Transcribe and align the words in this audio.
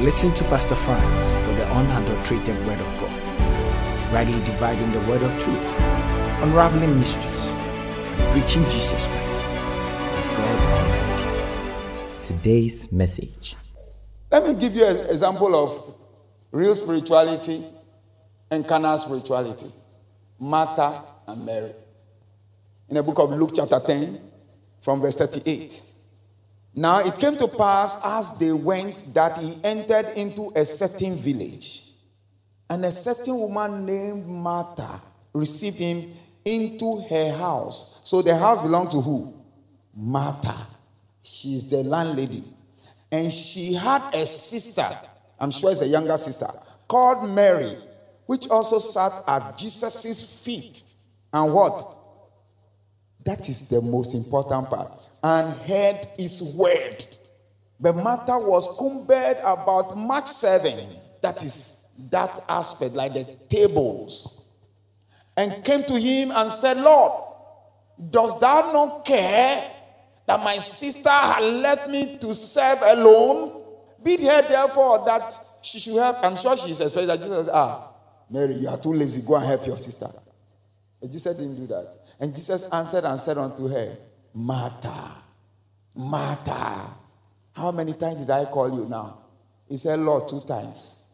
Listen 0.00 0.34
to 0.34 0.42
Pastor 0.44 0.74
Franz 0.74 1.46
for 1.46 1.54
the 1.54 1.64
unadulterated 1.70 2.66
Word 2.66 2.80
of 2.80 2.86
God, 2.98 4.12
rightly 4.12 4.40
dividing 4.44 4.90
the 4.90 4.98
Word 5.02 5.22
of 5.22 5.30
truth, 5.38 5.80
unraveling 6.42 6.98
mysteries, 6.98 7.46
and 7.46 8.32
preaching 8.32 8.64
Jesus 8.64 9.06
Christ 9.06 9.50
as 9.52 10.26
God 10.26 10.58
Almighty. 10.72 12.18
Today's 12.18 12.90
message. 12.90 13.54
Let 14.32 14.48
me 14.48 14.54
give 14.54 14.74
you 14.74 14.84
an 14.84 15.10
example 15.10 15.54
of 15.54 15.94
real 16.50 16.74
spirituality 16.74 17.64
and 18.50 18.66
carnal 18.66 18.98
spirituality 18.98 19.68
Martha 20.40 21.04
and 21.28 21.46
Mary. 21.46 21.70
In 22.88 22.96
the 22.96 23.02
book 23.04 23.20
of 23.20 23.30
Luke, 23.30 23.52
chapter 23.54 23.78
10, 23.78 24.20
from 24.82 25.00
verse 25.00 25.14
38. 25.14 25.93
Now 26.74 26.98
it 26.98 27.16
came 27.18 27.36
to 27.36 27.46
pass 27.46 28.04
as 28.04 28.38
they 28.38 28.52
went 28.52 29.14
that 29.14 29.38
he 29.38 29.56
entered 29.62 30.06
into 30.16 30.50
a 30.56 30.64
certain 30.64 31.16
village, 31.16 31.90
and 32.68 32.84
a 32.84 32.90
certain 32.90 33.38
woman 33.38 33.86
named 33.86 34.26
Martha 34.26 35.00
received 35.32 35.78
him 35.78 36.12
into 36.44 37.00
her 37.08 37.32
house. 37.36 38.00
So 38.02 38.22
the 38.22 38.36
house 38.36 38.60
belonged 38.60 38.90
to 38.92 39.00
who? 39.00 39.34
Martha. 39.94 40.66
She's 41.22 41.68
the 41.70 41.78
landlady. 41.84 42.42
And 43.10 43.32
she 43.32 43.74
had 43.74 44.12
a 44.12 44.26
sister, 44.26 44.88
I'm 45.38 45.50
sure 45.50 45.70
it's 45.70 45.82
a 45.82 45.86
younger 45.86 46.16
sister, 46.16 46.48
called 46.88 47.30
Mary, 47.30 47.76
which 48.26 48.48
also 48.48 48.78
sat 48.78 49.12
at 49.26 49.56
Jesus' 49.56 50.42
feet. 50.44 50.94
And 51.32 51.52
what? 51.54 51.98
That 53.24 53.48
is 53.48 53.68
the 53.68 53.80
most 53.80 54.14
important 54.14 54.68
part 54.68 54.92
and 55.22 55.52
heard 55.60 56.06
his 56.16 56.54
word. 56.54 57.04
The 57.80 57.92
Martha 57.92 58.38
was 58.38 58.78
cumbered 58.78 59.38
about 59.42 59.96
much 59.96 60.28
serving. 60.28 60.86
That 61.22 61.42
is 61.42 61.86
that 62.10 62.40
aspect, 62.48 62.94
like 62.94 63.14
the 63.14 63.24
tables. 63.48 64.48
And 65.36 65.64
came 65.64 65.82
to 65.84 65.98
him 65.98 66.30
and 66.30 66.50
said, 66.50 66.76
Lord, 66.76 67.12
does 68.10 68.38
thou 68.38 68.72
not 68.72 69.04
care 69.04 69.70
that 70.26 70.40
my 70.40 70.58
sister 70.58 71.10
had 71.10 71.42
left 71.42 71.88
me 71.88 72.18
to 72.18 72.34
serve 72.34 72.78
alone? 72.82 73.62
Bid 74.02 74.20
her 74.20 74.42
therefore 74.42 75.04
that 75.06 75.34
she 75.62 75.78
should 75.78 75.94
help. 75.94 76.18
I'm 76.22 76.36
sure 76.36 76.56
she's 76.56 76.80
expecting 76.80 77.08
that 77.08 77.22
Jesus 77.22 77.48
Ah, 77.50 77.92
Mary, 78.30 78.54
you 78.54 78.68
are 78.68 78.76
too 78.78 78.92
lazy. 78.92 79.22
Go 79.26 79.36
and 79.36 79.46
help 79.46 79.66
your 79.66 79.78
sister. 79.78 80.08
But 81.00 81.10
Jesus 81.10 81.36
didn't 81.36 81.56
do 81.56 81.66
that. 81.68 82.03
And 82.20 82.34
Jesus 82.34 82.68
answered 82.72 83.04
and 83.04 83.18
said 83.18 83.38
unto 83.38 83.68
her, 83.68 83.96
Martha, 84.32 85.12
Martha. 85.94 86.90
How 87.52 87.70
many 87.70 87.94
times 87.94 88.20
did 88.20 88.30
I 88.30 88.44
call 88.46 88.68
you 88.68 88.88
now? 88.88 89.18
He 89.68 89.76
said, 89.76 90.00
Lord, 90.00 90.28
two 90.28 90.40
times. 90.40 91.06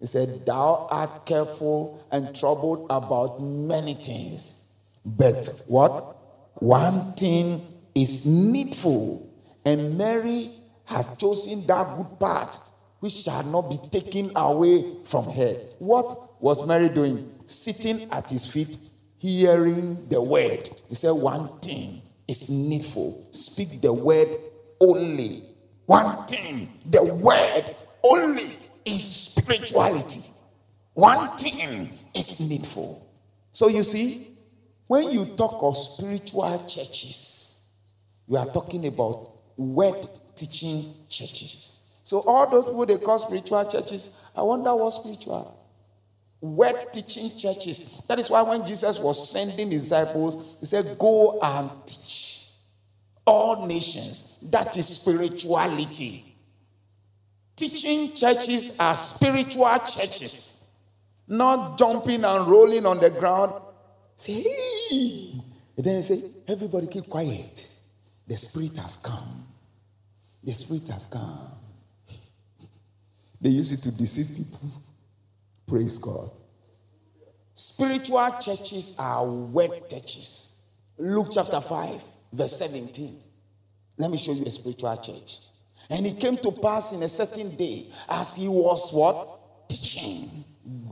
He 0.00 0.06
said, 0.06 0.44
Thou 0.44 0.88
art 0.90 1.24
careful 1.24 2.04
and 2.10 2.34
troubled 2.34 2.86
about 2.90 3.40
many 3.40 3.94
things. 3.94 4.74
But 5.04 5.62
what? 5.68 6.16
One 6.54 7.12
thing 7.14 7.62
is 7.94 8.26
needful. 8.26 9.30
And 9.64 9.96
Mary 9.96 10.50
had 10.84 11.18
chosen 11.18 11.66
that 11.66 11.96
good 11.96 12.18
part 12.20 12.60
which 13.00 13.12
shall 13.12 13.42
not 13.44 13.70
be 13.70 13.76
taken 13.90 14.30
away 14.36 14.84
from 15.04 15.24
her. 15.30 15.54
What 15.78 16.40
was 16.40 16.66
Mary 16.66 16.88
doing? 16.88 17.30
Sitting 17.46 18.10
at 18.10 18.30
his 18.30 18.46
feet, 18.46 18.78
hearing 19.18 20.08
the 20.08 20.22
word. 20.22 20.68
He 20.88 20.94
said, 20.94 21.12
One 21.12 21.58
thing 21.60 22.02
is 22.28 22.50
needful. 22.50 23.28
Speak 23.30 23.80
the 23.80 23.92
word 23.92 24.28
only. 24.80 25.42
One 25.86 26.26
thing, 26.26 26.72
the 26.90 27.04
word 27.14 27.74
only 28.02 28.50
is 28.84 29.04
spirituality. 29.04 30.22
One 30.94 31.36
thing 31.36 31.90
is 32.14 32.48
needful. 32.48 33.06
So 33.50 33.68
you 33.68 33.82
see, 33.82 34.26
when 34.86 35.10
you 35.10 35.26
talk 35.36 35.62
of 35.62 35.76
spiritual 35.76 36.58
churches, 36.66 37.70
you 38.26 38.36
are 38.36 38.46
talking 38.46 38.86
about 38.86 39.30
word 39.56 40.06
teaching 40.34 40.92
churches. 41.08 41.94
So 42.02 42.22
all 42.26 42.48
those 42.48 42.64
people 42.64 42.86
they 42.86 42.98
call 42.98 43.18
spiritual 43.18 43.64
churches, 43.66 44.22
I 44.36 44.42
wonder 44.42 44.74
what 44.74 44.90
spiritual 44.90 45.58
word 46.40 46.92
teaching 46.92 47.36
churches. 47.36 48.04
That 48.08 48.18
is 48.18 48.30
why 48.30 48.42
when 48.42 48.64
Jesus 48.66 48.98
was 48.98 49.30
sending 49.30 49.70
disciples, 49.70 50.56
he 50.60 50.66
said, 50.66 50.98
Go 50.98 51.38
and 51.40 51.70
teach 51.86 52.50
all 53.24 53.66
nations. 53.66 54.36
That 54.50 54.76
is 54.76 54.86
spirituality. 55.00 56.34
Teaching 57.56 58.12
churches 58.14 58.78
are 58.78 58.94
spiritual 58.94 59.78
churches, 59.78 60.74
not 61.26 61.78
jumping 61.78 62.24
and 62.24 62.46
rolling 62.46 62.84
on 62.84 62.98
the 62.98 63.10
ground. 63.10 63.62
Say, 64.14 64.42
hey. 64.42 65.32
And 65.76 65.84
then 65.84 66.02
say, 66.02 66.22
Everybody 66.46 66.86
keep 66.86 67.08
quiet. 67.08 67.70
The 68.26 68.36
Spirit 68.36 68.76
has 68.78 68.96
come. 68.96 69.46
The 70.42 70.52
Spirit 70.52 70.88
has 70.88 71.06
come. 71.06 71.48
They 73.40 73.50
use 73.50 73.72
it 73.72 73.82
to 73.82 73.96
deceive 73.96 74.36
people. 74.36 74.70
Praise 75.66 75.98
God. 75.98 76.30
Spiritual 77.52 78.30
churches 78.40 78.96
are 79.00 79.26
wet 79.26 79.90
churches. 79.90 80.60
Luke 80.98 81.28
chapter 81.32 81.60
5, 81.60 82.02
verse 82.32 82.58
17. 82.58 83.16
Let 83.98 84.10
me 84.10 84.18
show 84.18 84.32
you 84.32 84.44
a 84.44 84.50
spiritual 84.50 84.96
church. 84.98 85.38
And 85.90 86.06
it 86.06 86.20
came 86.20 86.36
to 86.36 86.52
pass 86.52 86.92
in 86.92 87.02
a 87.02 87.08
certain 87.08 87.56
day 87.56 87.86
as 88.08 88.36
he 88.36 88.46
was 88.46 88.92
what? 88.92 89.68
Teaching. 89.68 90.44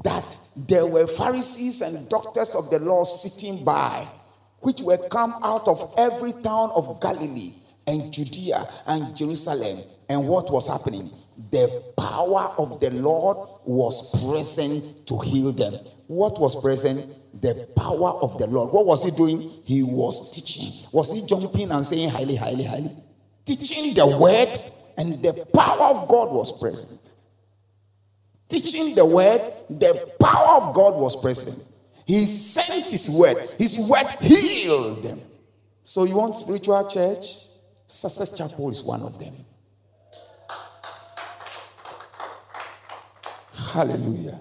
That 0.03 0.39
there 0.57 0.87
were 0.87 1.07
Pharisees 1.07 1.81
and 1.81 2.09
doctors 2.09 2.55
of 2.55 2.71
the 2.71 2.79
law 2.81 3.05
sitting 3.05 3.65
by, 3.65 4.09
which 4.61 4.81
were 4.81 4.99
come 5.09 5.35
out 5.43 5.69
of 5.69 5.95
every 5.99 6.33
town 6.33 6.71
of 6.75 7.01
Galilee 7.01 7.53
and 7.87 8.13
Judea 8.13 8.67
and 8.87 9.17
Jerusalem. 9.17 9.85
And 10.09 10.27
what 10.27 10.51
was 10.51 10.69
happening? 10.69 11.11
The 11.51 11.93
power 11.97 12.55
of 12.59 12.81
the 12.81 12.91
Lord 12.91 13.54
was 13.67 14.23
present 14.25 15.07
to 15.07 15.19
heal 15.19 15.53
them. 15.53 15.75
What 16.07 16.41
was 16.41 16.61
present? 16.61 17.13
The 17.41 17.69
power 17.77 18.11
of 18.21 18.39
the 18.39 18.47
Lord. 18.47 18.73
What 18.73 18.87
was 18.87 19.05
he 19.05 19.11
doing? 19.11 19.51
He 19.65 19.83
was 19.83 20.33
teaching. 20.33 20.87
Was 20.93 21.13
he 21.13 21.27
jumping 21.27 21.71
and 21.71 21.85
saying 21.85 22.11
highly, 22.11 22.37
highly, 22.37 22.65
highly? 22.65 22.93
Teaching 23.45 23.95
the 23.95 24.07
word, 24.07 24.57
and 24.97 25.21
the 25.23 25.47
power 25.53 25.97
of 25.97 26.09
God 26.09 26.33
was 26.33 26.59
present. 26.61 27.15
Teaching 28.49 28.95
the 28.95 29.05
word, 29.05 29.41
the 29.69 30.13
power 30.21 30.63
of 30.63 30.75
God 30.75 30.95
was 30.95 31.17
present. 31.17 31.71
He 32.07 32.27
sent 32.27 32.91
his 32.91 33.11
word, 33.11 33.37
his 33.59 33.79
word 33.89 34.07
healed 34.21 35.03
them. 35.03 35.21
So, 35.83 36.05
you 36.05 36.17
want 36.17 36.37
spiritual 36.37 36.89
church? 36.89 37.47
Success 37.87 38.33
Chapel 38.33 38.71
is 38.71 38.83
one 38.83 39.03
of 39.03 39.19
them. 39.19 39.35
Hallelujah. 43.75 44.39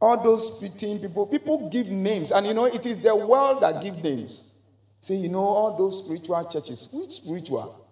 All 0.00 0.20
those 0.20 0.56
spitting 0.56 0.98
people, 0.98 1.28
people 1.28 1.68
give 1.70 1.86
names, 1.86 2.32
and 2.32 2.44
you 2.44 2.54
know, 2.54 2.64
it 2.64 2.84
is 2.86 2.98
the 2.98 3.14
world 3.14 3.62
that 3.62 3.80
give 3.80 4.02
names. 4.02 4.52
Say, 5.00 5.14
you 5.14 5.28
know, 5.28 5.44
all 5.44 5.76
those 5.76 6.04
spiritual 6.04 6.44
churches. 6.44 6.88
Which 6.92 7.12
spiritual? 7.12 7.88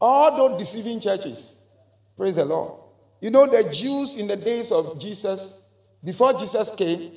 All 0.00 0.36
those 0.36 0.58
deceiving 0.58 0.98
churches. 0.98 1.70
Praise 2.16 2.34
the 2.34 2.44
Lord. 2.44 2.80
You 3.20 3.30
know, 3.30 3.46
the 3.46 3.62
Jews 3.72 4.16
in 4.16 4.26
the 4.26 4.34
days 4.34 4.72
of 4.72 4.98
Jesus, 4.98 5.68
before 6.02 6.32
Jesus 6.32 6.72
came, 6.72 7.12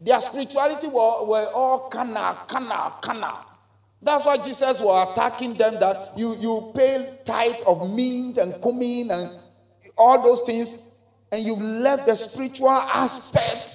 their 0.00 0.20
spirituality 0.22 0.86
were, 0.86 1.26
were 1.26 1.50
all 1.52 1.90
kana, 1.90 2.38
kana, 2.48 2.94
kana. 3.02 3.34
That's 4.00 4.24
why 4.24 4.38
Jesus 4.38 4.80
was 4.80 5.12
attacking 5.12 5.54
them 5.54 5.74
that 5.74 6.12
you, 6.16 6.34
you 6.38 6.72
pay 6.74 7.18
tithe 7.26 7.56
of 7.66 7.94
mint 7.94 8.38
and 8.38 8.54
cumin 8.62 9.10
and 9.10 9.28
all 9.98 10.22
those 10.22 10.40
things 10.40 10.95
and 11.36 11.44
you 11.44 11.54
left 11.54 12.06
the 12.06 12.14
spiritual 12.14 12.70
aspect, 12.70 13.70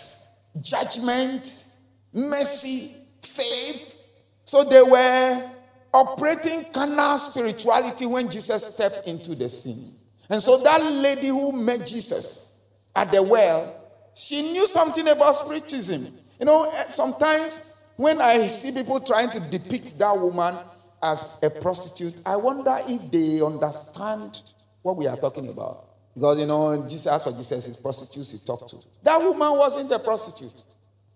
judgment, 0.61 1.67
mercy, 2.11 2.95
faith. 3.21 4.01
So 4.45 4.63
they 4.63 4.81
were 4.81 5.47
operating 5.93 6.65
carnal 6.73 7.19
spirituality 7.19 8.07
when 8.07 8.31
Jesus 8.31 8.73
stepped 8.73 9.07
into 9.07 9.35
the 9.35 9.47
scene. 9.47 9.93
And 10.27 10.41
so 10.41 10.57
that 10.57 10.81
lady 10.81 11.27
who 11.27 11.51
met 11.51 11.85
Jesus 11.85 12.65
at 12.95 13.11
the 13.11 13.21
well, 13.21 13.71
she 14.15 14.41
knew 14.41 14.65
something 14.65 15.07
about 15.07 15.35
spiritism. 15.35 16.07
You 16.39 16.47
know, 16.47 16.67
eh, 16.67 16.85
sometimes 16.87 17.83
when 17.95 18.21
I 18.21 18.47
see 18.47 18.71
people 18.71 18.99
trying 19.01 19.29
to 19.29 19.39
depict 19.39 19.99
that 19.99 20.17
woman 20.17 20.55
as 21.03 21.39
a 21.43 21.51
prostitute, 21.51 22.21
I 22.25 22.37
wonder 22.37 22.75
if 22.87 23.11
they 23.11 23.39
understand 23.39 24.41
what 24.81 24.97
we 24.97 25.05
are 25.05 25.17
talking 25.17 25.47
about. 25.49 25.90
Because, 26.13 26.39
you 26.39 26.45
know, 26.45 26.87
Jesus, 26.87 27.23
for 27.23 27.31
Jesus 27.31 27.67
is 27.67 27.77
prostitutes 27.77 28.31
he 28.31 28.37
talked 28.39 28.69
to. 28.69 28.77
That 29.03 29.21
woman 29.21 29.57
wasn't 29.57 29.91
a 29.91 29.99
prostitute. 29.99 30.61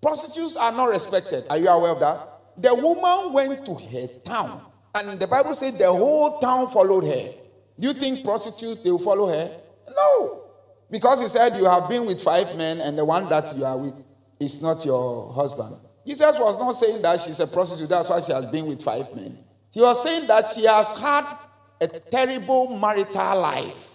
Prostitutes 0.01 0.55
are 0.55 0.71
not 0.71 0.89
respected. 0.89 1.45
Are 1.49 1.57
you 1.57 1.67
aware 1.67 1.91
of 1.91 1.99
that? 1.99 2.19
The 2.57 2.73
woman 2.73 3.33
went 3.33 3.65
to 3.65 3.75
her 3.75 4.07
town, 4.23 4.61
and 4.93 5.19
the 5.19 5.27
Bible 5.27 5.53
says 5.53 5.77
the 5.77 5.91
whole 5.91 6.39
town 6.39 6.67
followed 6.67 7.05
her. 7.05 7.33
Do 7.77 7.87
you 7.87 7.93
think 7.93 8.23
prostitutes 8.23 8.81
they 8.81 8.91
will 8.91 8.99
follow 8.99 9.27
her? 9.27 9.51
No. 9.89 10.43
Because 10.89 11.21
he 11.21 11.27
said 11.27 11.57
you 11.57 11.65
have 11.65 11.89
been 11.89 12.05
with 12.05 12.21
five 12.21 12.55
men 12.55 12.79
and 12.79 12.97
the 12.97 13.03
one 13.03 13.27
that 13.27 13.53
you 13.57 13.65
are 13.65 13.77
with 13.77 13.93
is 14.39 14.61
not 14.61 14.85
your 14.85 15.33
husband. 15.33 15.75
Jesus 16.05 16.37
was 16.39 16.57
not 16.59 16.71
saying 16.73 17.01
that 17.01 17.19
she's 17.19 17.39
a 17.39 17.47
prostitute, 17.47 17.89
that's 17.89 18.09
why 18.09 18.19
she 18.19 18.31
has 18.31 18.45
been 18.45 18.67
with 18.67 18.81
five 18.81 19.13
men. 19.15 19.37
He 19.71 19.81
was 19.81 20.01
saying 20.01 20.27
that 20.27 20.47
she 20.47 20.65
has 20.65 20.97
had 20.97 21.35
a 21.81 21.87
terrible 21.87 22.77
marital 22.77 23.41
life. 23.41 23.94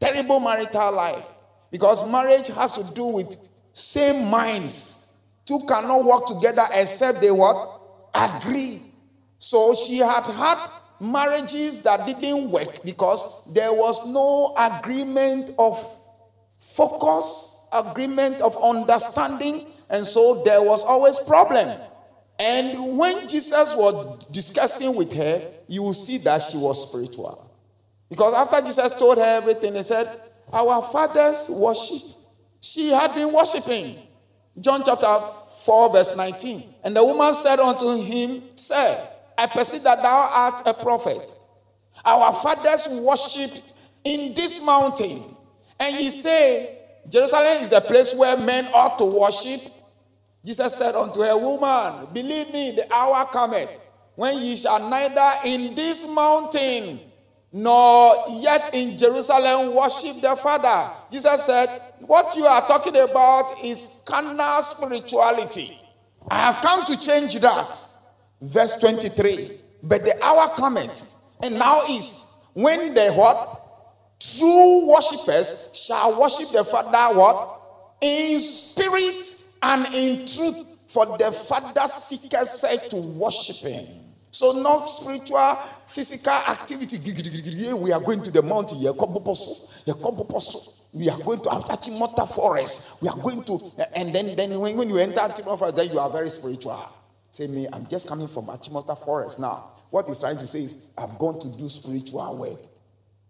Terrible 0.00 0.40
marital 0.40 0.92
life. 0.92 1.26
Because 1.70 2.10
marriage 2.10 2.48
has 2.48 2.72
to 2.72 2.94
do 2.94 3.04
with 3.04 3.48
same 3.72 4.28
minds. 4.30 5.16
Two 5.44 5.60
cannot 5.68 6.04
work 6.04 6.26
together 6.26 6.66
except 6.72 7.20
they 7.20 7.30
what? 7.30 7.80
Agree. 8.14 8.82
So 9.38 9.74
she 9.74 9.98
had 9.98 10.24
had 10.24 10.68
marriages 11.00 11.80
that 11.82 12.06
didn't 12.06 12.50
work 12.50 12.82
because 12.84 13.48
there 13.52 13.72
was 13.72 14.10
no 14.10 14.54
agreement 14.56 15.50
of 15.58 15.82
focus, 16.58 17.66
agreement 17.72 18.40
of 18.40 18.56
understanding, 18.62 19.66
and 19.88 20.04
so 20.04 20.42
there 20.44 20.62
was 20.62 20.84
always 20.84 21.18
problem. 21.20 21.80
And 22.38 22.96
when 22.96 23.28
Jesus 23.28 23.74
was 23.74 24.26
discussing 24.26 24.94
with 24.94 25.12
her, 25.14 25.42
you 25.68 25.82
will 25.82 25.94
see 25.94 26.18
that 26.18 26.42
she 26.42 26.58
was 26.58 26.88
spiritual. 26.88 27.49
Because 28.10 28.34
after 28.34 28.60
Jesus 28.60 28.92
told 28.92 29.18
her 29.18 29.38
everything, 29.38 29.74
he 29.76 29.82
said, 29.82 30.20
Our 30.52 30.82
fathers 30.82 31.48
worship. 31.48 32.16
She 32.60 32.90
had 32.90 33.14
been 33.14 33.32
worshiping. 33.32 33.96
John 34.60 34.82
chapter 34.84 35.20
4, 35.64 35.92
verse 35.92 36.16
19. 36.16 36.74
And 36.84 36.96
the 36.96 37.04
woman 37.04 37.32
said 37.32 37.60
unto 37.60 37.96
him, 38.02 38.42
Sir, 38.56 39.08
I 39.38 39.46
perceive 39.46 39.84
that 39.84 40.02
thou 40.02 40.28
art 40.30 40.62
a 40.66 40.74
prophet. 40.74 41.36
Our 42.04 42.34
fathers 42.34 42.88
worshipped 43.00 43.74
in 44.04 44.34
this 44.34 44.64
mountain. 44.66 45.22
And 45.78 45.96
ye 45.96 46.10
say, 46.10 46.76
Jerusalem 47.08 47.62
is 47.62 47.70
the 47.70 47.80
place 47.80 48.14
where 48.14 48.36
men 48.36 48.66
ought 48.74 48.98
to 48.98 49.04
worship. 49.04 49.60
Jesus 50.44 50.76
said 50.76 50.94
unto 50.94 51.20
her, 51.20 51.36
Woman, 51.36 52.08
believe 52.12 52.52
me, 52.52 52.72
the 52.72 52.92
hour 52.92 53.24
cometh 53.26 53.70
when 54.16 54.38
ye 54.38 54.56
shall 54.56 54.88
neither 54.90 55.32
in 55.44 55.74
this 55.74 56.12
mountain 56.14 57.00
nor 57.52 58.24
yet 58.28 58.70
in 58.74 58.96
Jerusalem 58.96 59.74
worship 59.74 60.20
the 60.20 60.36
Father. 60.36 60.92
Jesus 61.10 61.44
said, 61.44 61.68
What 62.00 62.36
you 62.36 62.44
are 62.44 62.66
talking 62.66 62.96
about 62.96 63.64
is 63.64 64.02
carnal 64.06 64.62
spirituality. 64.62 65.76
I 66.30 66.38
have 66.38 66.62
come 66.62 66.84
to 66.84 66.96
change 66.96 67.38
that. 67.40 67.86
Verse 68.40 68.74
23. 68.74 69.58
But 69.82 70.02
the 70.02 70.22
hour 70.22 70.48
cometh, 70.56 71.16
and 71.42 71.58
now 71.58 71.82
is 71.88 72.40
when 72.52 72.94
the 72.94 73.12
what? 73.12 73.56
True 74.20 74.86
worshippers 74.86 75.74
shall 75.74 76.20
worship 76.20 76.50
the 76.50 76.62
Father 76.62 77.18
what? 77.18 77.60
In 78.02 78.38
spirit 78.38 79.46
and 79.62 79.86
in 79.94 80.26
truth. 80.26 80.66
For 80.88 81.06
the 81.18 81.30
Father 81.32 81.86
seeketh 81.86 82.48
said 82.48 82.90
to 82.90 82.96
worship 82.96 83.56
him. 83.56 83.86
So, 84.32 84.52
not 84.52 84.86
spiritual, 84.86 85.58
physical 85.90 86.32
activity. 86.32 86.98
We 87.74 87.92
are 87.92 88.00
going 88.00 88.22
to 88.22 88.30
the 88.30 88.42
mountain. 88.42 88.78
We 88.78 88.86
are 88.88 88.94
going 91.18 91.40
to 91.40 91.50
Achimota 91.50 92.28
forest. 92.28 93.02
We 93.02 93.08
are 93.08 93.16
going 93.16 93.42
to, 93.44 93.60
and 93.94 94.14
then, 94.14 94.36
then 94.36 94.58
when, 94.58 94.88
you 94.88 94.98
enter 94.98 95.20
Achimota 95.20 95.58
forest, 95.58 95.76
then 95.76 95.90
you 95.90 95.98
are 95.98 96.10
very 96.10 96.30
spiritual. 96.30 96.92
Say 97.32 97.46
me, 97.46 97.66
I'm 97.72 97.86
just 97.86 98.08
coming 98.08 98.26
from 98.28 98.46
Achimota 98.46 98.96
forest 98.96 99.40
now. 99.40 99.70
What 99.90 100.06
he's 100.08 100.20
trying 100.20 100.38
to 100.38 100.46
say 100.46 100.60
is, 100.60 100.88
I've 100.96 101.18
gone 101.18 101.38
to 101.40 101.48
do 101.48 101.68
spiritual 101.68 102.36
work. 102.36 102.60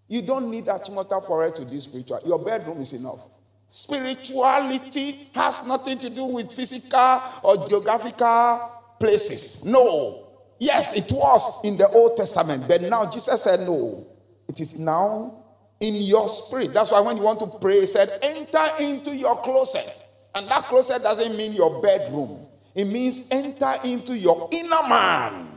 You 0.09 0.23
don't 0.23 0.51
need 0.51 0.67
Achimota 0.67 1.25
forest 1.25 1.57
to 1.57 1.65
do 1.65 1.81
spiritual. 1.81 2.21
Your 2.27 2.39
bedroom 2.39 2.81
is 2.81 2.93
enough. 2.93 3.29
Spirituality 3.69 5.29
has 5.35 5.67
nothing 5.67 5.99
to 5.99 6.11
do 6.11 6.25
with 6.25 6.53
physical 6.53 7.23
or 7.43 7.69
geographical 7.69 8.73
places. 8.99 9.65
No. 9.65 10.27
Yes, 10.61 10.93
it 10.93 11.11
was 11.11 11.65
in 11.65 11.79
the 11.79 11.89
Old 11.89 12.19
Testament, 12.19 12.69
but 12.69 12.83
now 12.83 13.07
Jesus 13.11 13.43
said 13.43 13.61
no. 13.61 14.07
It 14.47 14.61
is 14.61 14.79
now 14.79 15.43
in 15.81 15.95
your 15.95 16.29
spirit. 16.29 16.75
That's 16.75 16.91
why 16.91 17.01
when 17.01 17.17
you 17.17 17.23
want 17.23 17.41
to 17.41 17.47
pray, 17.47 17.81
he 17.81 17.87
said, 17.87 18.11
enter 18.21 18.67
into 18.79 19.17
your 19.17 19.41
closet. 19.43 20.03
And 20.35 20.47
that 20.49 20.65
closet 20.65 21.03
doesn't 21.03 21.35
mean 21.37 21.55
your 21.55 21.81
bedroom, 21.81 22.47
it 22.75 22.85
means 22.85 23.31
enter 23.33 23.75
into 23.85 24.17
your 24.17 24.49
inner 24.53 24.89
man. 24.89 25.49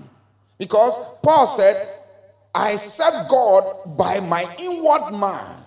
Because 0.58 1.12
Paul 1.22 1.48
said, 1.48 1.76
I 2.56 2.78
serve 2.78 3.28
God 3.28 3.98
by 3.98 4.22
my 4.22 4.46
inward 4.60 5.12
man. 5.12 5.64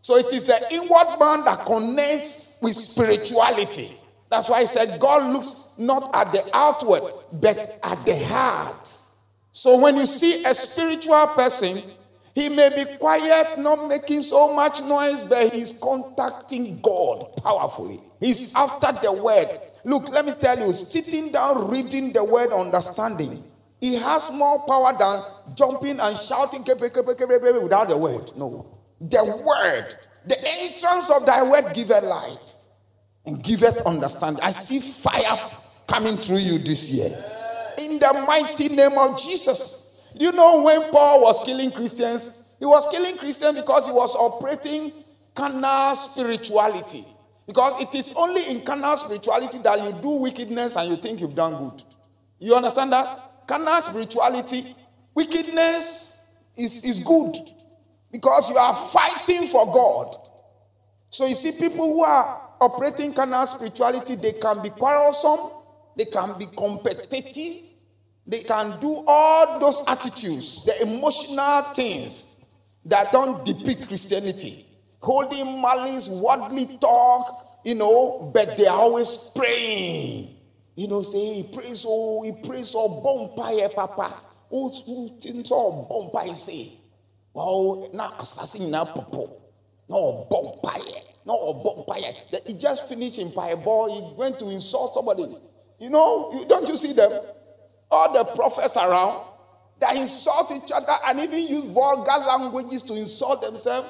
So 0.00 0.16
it 0.16 0.32
is 0.32 0.46
the 0.46 0.58
inward 0.72 1.18
man 1.20 1.44
that 1.44 1.64
connects 1.64 2.58
with 2.60 2.74
spirituality. 2.74 3.94
That's 4.32 4.48
why 4.48 4.60
I 4.60 4.64
said 4.64 4.98
God 4.98 5.30
looks 5.30 5.74
not 5.76 6.08
at 6.14 6.32
the 6.32 6.42
outward, 6.56 7.02
but 7.34 7.58
at 7.82 8.02
the 8.06 8.16
heart. 8.24 8.88
So 9.52 9.78
when 9.78 9.94
you 9.98 10.06
see 10.06 10.42
a 10.46 10.54
spiritual 10.54 11.26
person, 11.26 11.82
he 12.34 12.48
may 12.48 12.70
be 12.74 12.96
quiet, 12.96 13.58
not 13.58 13.88
making 13.88 14.22
so 14.22 14.56
much 14.56 14.80
noise, 14.80 15.22
but 15.24 15.52
he's 15.52 15.74
contacting 15.74 16.80
God 16.80 17.36
powerfully. 17.42 18.00
He's 18.20 18.56
after 18.56 18.92
the 19.02 19.12
word. 19.12 19.48
Look, 19.84 20.08
let 20.08 20.24
me 20.24 20.32
tell 20.40 20.58
you, 20.58 20.72
sitting 20.72 21.30
down, 21.30 21.70
reading 21.70 22.14
the 22.14 22.24
word, 22.24 22.52
understanding, 22.52 23.44
he 23.82 23.96
has 23.96 24.32
more 24.32 24.64
power 24.66 24.96
than 24.98 25.20
jumping 25.54 26.00
and 26.00 26.16
shouting 26.16 26.64
without 26.64 27.88
the 27.88 27.98
word. 27.98 28.32
No. 28.38 28.64
The 28.98 29.42
word, 29.46 29.94
the 30.24 30.42
entrance 30.62 31.10
of 31.10 31.26
thy 31.26 31.42
word 31.42 31.74
giveth 31.74 32.02
light 32.02 32.61
and 33.26 33.42
giveth 33.42 33.82
understanding. 33.86 34.42
I 34.42 34.50
see 34.50 34.80
fire 34.80 35.38
coming 35.86 36.16
through 36.16 36.38
you 36.38 36.58
this 36.58 36.90
year. 36.92 37.10
In 37.78 37.98
the 37.98 38.24
mighty 38.26 38.68
name 38.68 38.98
of 38.98 39.18
Jesus. 39.18 40.00
Do 40.16 40.26
you 40.26 40.32
know 40.32 40.62
when 40.62 40.90
Paul 40.90 41.22
was 41.22 41.40
killing 41.44 41.70
Christians? 41.70 42.54
He 42.58 42.66
was 42.66 42.86
killing 42.90 43.16
Christians 43.16 43.56
because 43.56 43.86
he 43.86 43.92
was 43.92 44.14
operating 44.14 44.92
carnal 45.34 45.94
spirituality. 45.94 47.04
Because 47.46 47.80
it 47.80 47.94
is 47.94 48.14
only 48.16 48.50
in 48.50 48.60
carnal 48.62 48.96
spirituality 48.96 49.58
that 49.58 49.82
you 49.82 49.92
do 50.00 50.10
wickedness 50.10 50.76
and 50.76 50.90
you 50.90 50.96
think 50.96 51.20
you've 51.20 51.34
done 51.34 51.58
good. 51.58 51.82
You 52.38 52.54
understand 52.54 52.92
that? 52.92 53.46
Carnal 53.46 53.82
spirituality, 53.82 54.74
wickedness 55.14 56.32
is, 56.56 56.84
is 56.84 57.00
good 57.00 57.34
because 58.10 58.50
you 58.50 58.56
are 58.56 58.76
fighting 58.76 59.48
for 59.48 59.66
God. 59.72 60.16
So 61.10 61.26
you 61.26 61.34
see, 61.34 61.58
people 61.58 61.92
who 61.92 62.02
are 62.02 62.51
operating 62.62 63.12
carnal 63.12 63.46
spirituality, 63.46 64.14
they 64.14 64.32
can 64.32 64.62
be 64.62 64.70
quarrelsome, 64.70 65.50
they 65.96 66.04
can 66.04 66.38
be 66.38 66.46
competitive, 66.46 67.64
they 68.26 68.42
can 68.42 68.78
do 68.80 69.04
all 69.06 69.58
those 69.58 69.82
attitudes, 69.88 70.64
the 70.64 70.82
emotional 70.82 71.62
things 71.74 72.46
that 72.84 73.12
don't 73.12 73.44
depict 73.44 73.88
Christianity. 73.88 74.66
Holding 75.00 75.60
malice, 75.60 76.08
worldly 76.08 76.78
talk, 76.78 77.60
you 77.64 77.74
know, 77.74 78.30
but 78.32 78.56
they 78.56 78.66
are 78.66 78.78
always 78.78 79.30
praying. 79.34 80.36
You 80.76 80.88
know, 80.88 81.02
say, 81.02 81.42
he 81.42 81.54
prays, 81.54 81.84
oh, 81.86 82.22
he 82.22 82.32
prays, 82.46 82.72
oh, 82.74 83.00
bonfire, 83.00 83.68
papa. 83.68 84.14
Oh, 84.50 84.68
things, 84.70 85.50
oh, 85.52 85.86
bonfire, 85.88 86.34
say. 86.34 86.78
Well, 87.34 87.90
now 87.92 88.14
assassin 88.18 88.70
now 88.70 88.84
popo. 88.84 89.40
No 89.88 90.26
bonfire. 90.30 91.11
No 91.24 91.54
bonfire. 91.54 92.12
He 92.46 92.54
just 92.54 92.88
finished 92.88 93.18
in 93.18 93.30
ball. 93.30 93.88
He 93.92 94.16
went 94.16 94.38
to 94.40 94.48
insult 94.48 94.94
somebody. 94.94 95.34
You 95.78 95.90
know, 95.90 96.44
don't 96.48 96.68
you 96.68 96.76
see 96.76 96.92
them? 96.92 97.12
All 97.90 98.12
the 98.12 98.24
prophets 98.24 98.76
around, 98.76 99.24
they 99.80 100.00
insult 100.00 100.52
each 100.52 100.72
other 100.72 100.94
and 101.06 101.20
even 101.20 101.46
use 101.46 101.64
vulgar 101.66 102.18
languages 102.24 102.82
to 102.82 102.94
insult 102.94 103.42
themselves. 103.42 103.88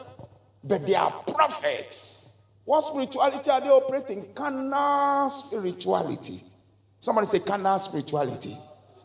But 0.65 0.87
they 0.87 0.95
are 0.95 1.11
prophets. 1.11 2.39
What 2.65 2.83
spirituality 2.83 3.51
are 3.51 3.61
they 3.61 3.69
operating? 3.69 4.33
Carnal 4.35 5.29
spirituality. 5.29 6.41
Somebody 7.01 7.27
say 7.27 7.41
carnal 7.41 7.79
spirituality. 7.79 8.57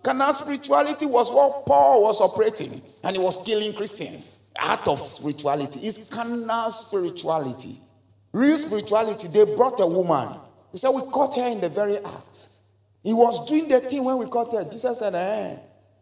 Carnal 0.04 0.34
spirituality 0.34 1.06
was 1.06 1.32
what 1.32 1.66
Paul 1.66 2.04
was 2.04 2.22
operating, 2.22 2.82
and 3.04 3.16
he 3.16 3.22
was 3.22 3.44
killing 3.46 3.74
Christians. 3.74 4.52
Out 4.60 4.88
of 4.88 5.06
spirituality 5.06 5.86
is 5.86 6.10
carnal 6.10 6.70
spirituality. 6.72 7.80
Real 8.32 8.58
spirituality, 8.58 9.28
they 9.28 9.56
brought 9.56 9.80
a 9.80 9.88
woman. 9.88 10.40
He 10.72 10.78
said, 10.78 10.90
We 10.90 11.02
caught 11.10 11.36
her 11.36 11.48
in 11.50 11.62
the 11.62 11.70
very 11.70 11.98
act. 11.98 12.50
He 13.04 13.14
was 13.14 13.48
doing 13.48 13.68
the 13.68 13.80
thing 13.80 14.04
when 14.04 14.18
we 14.18 14.26
caught 14.28 14.52
her. 14.54 14.64
Jesus 14.64 15.00
said, 15.00 15.16
eh, 15.16 15.58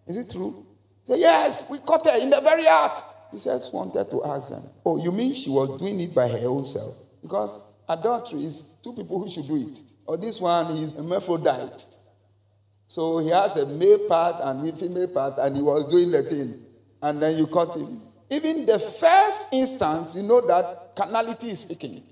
Is 0.08 0.17
it 0.17 0.29
true? 0.29 0.65
He 1.05 1.13
said, 1.13 1.20
Yes, 1.20 1.70
we 1.70 1.77
caught 1.79 2.05
her 2.05 2.20
in 2.20 2.29
the 2.29 2.41
very 2.41 2.67
act. 2.67 3.03
He 3.32 3.38
says, 3.38 3.70
wanted 3.74 4.10
to 4.10 4.24
ask 4.24 4.50
them, 4.50 4.63
Oh, 4.86 5.01
you 5.01 5.12
mean 5.12 5.34
she 5.34 5.50
was 5.50 5.79
doing 5.79 6.00
it 6.00 6.15
by 6.15 6.27
her 6.27 6.48
own 6.48 6.65
self? 6.65 6.96
Because 7.22 7.75
adultery 7.88 8.46
is 8.46 8.77
two 8.84 8.94
people 8.94 9.20
who 9.20 9.29
should 9.29 9.46
do 9.46 9.58
it. 9.58 9.82
Or 10.05 10.17
this 10.17 10.39
one 10.39 10.72
is 10.77 10.94
a 10.94 10.98
hermaphrodite. 10.98 11.86
So 12.88 13.20
he 13.20 13.29
has 13.29 13.58
a 13.58 13.65
male 13.65 14.08
part 14.08 14.38
and 14.41 14.67
a 14.67 14.75
female 14.75 15.08
part, 15.08 15.34
and 15.39 15.55
he 15.55 15.62
was 15.62 15.86
doing 15.86 16.12
the 16.12 16.24
thing. 16.24 16.65
And 17.01 17.22
then 17.22 17.38
you 17.38 17.48
caught 17.48 17.75
him. 17.75 18.01
even 18.29 18.65
the 18.65 18.79
first 18.79 19.53
instance, 19.53 20.15
you 20.15 20.24
know 20.24 20.41
that 20.48 20.96
carnality 20.96 21.50
is 21.50 21.60
speaking. 21.60 22.03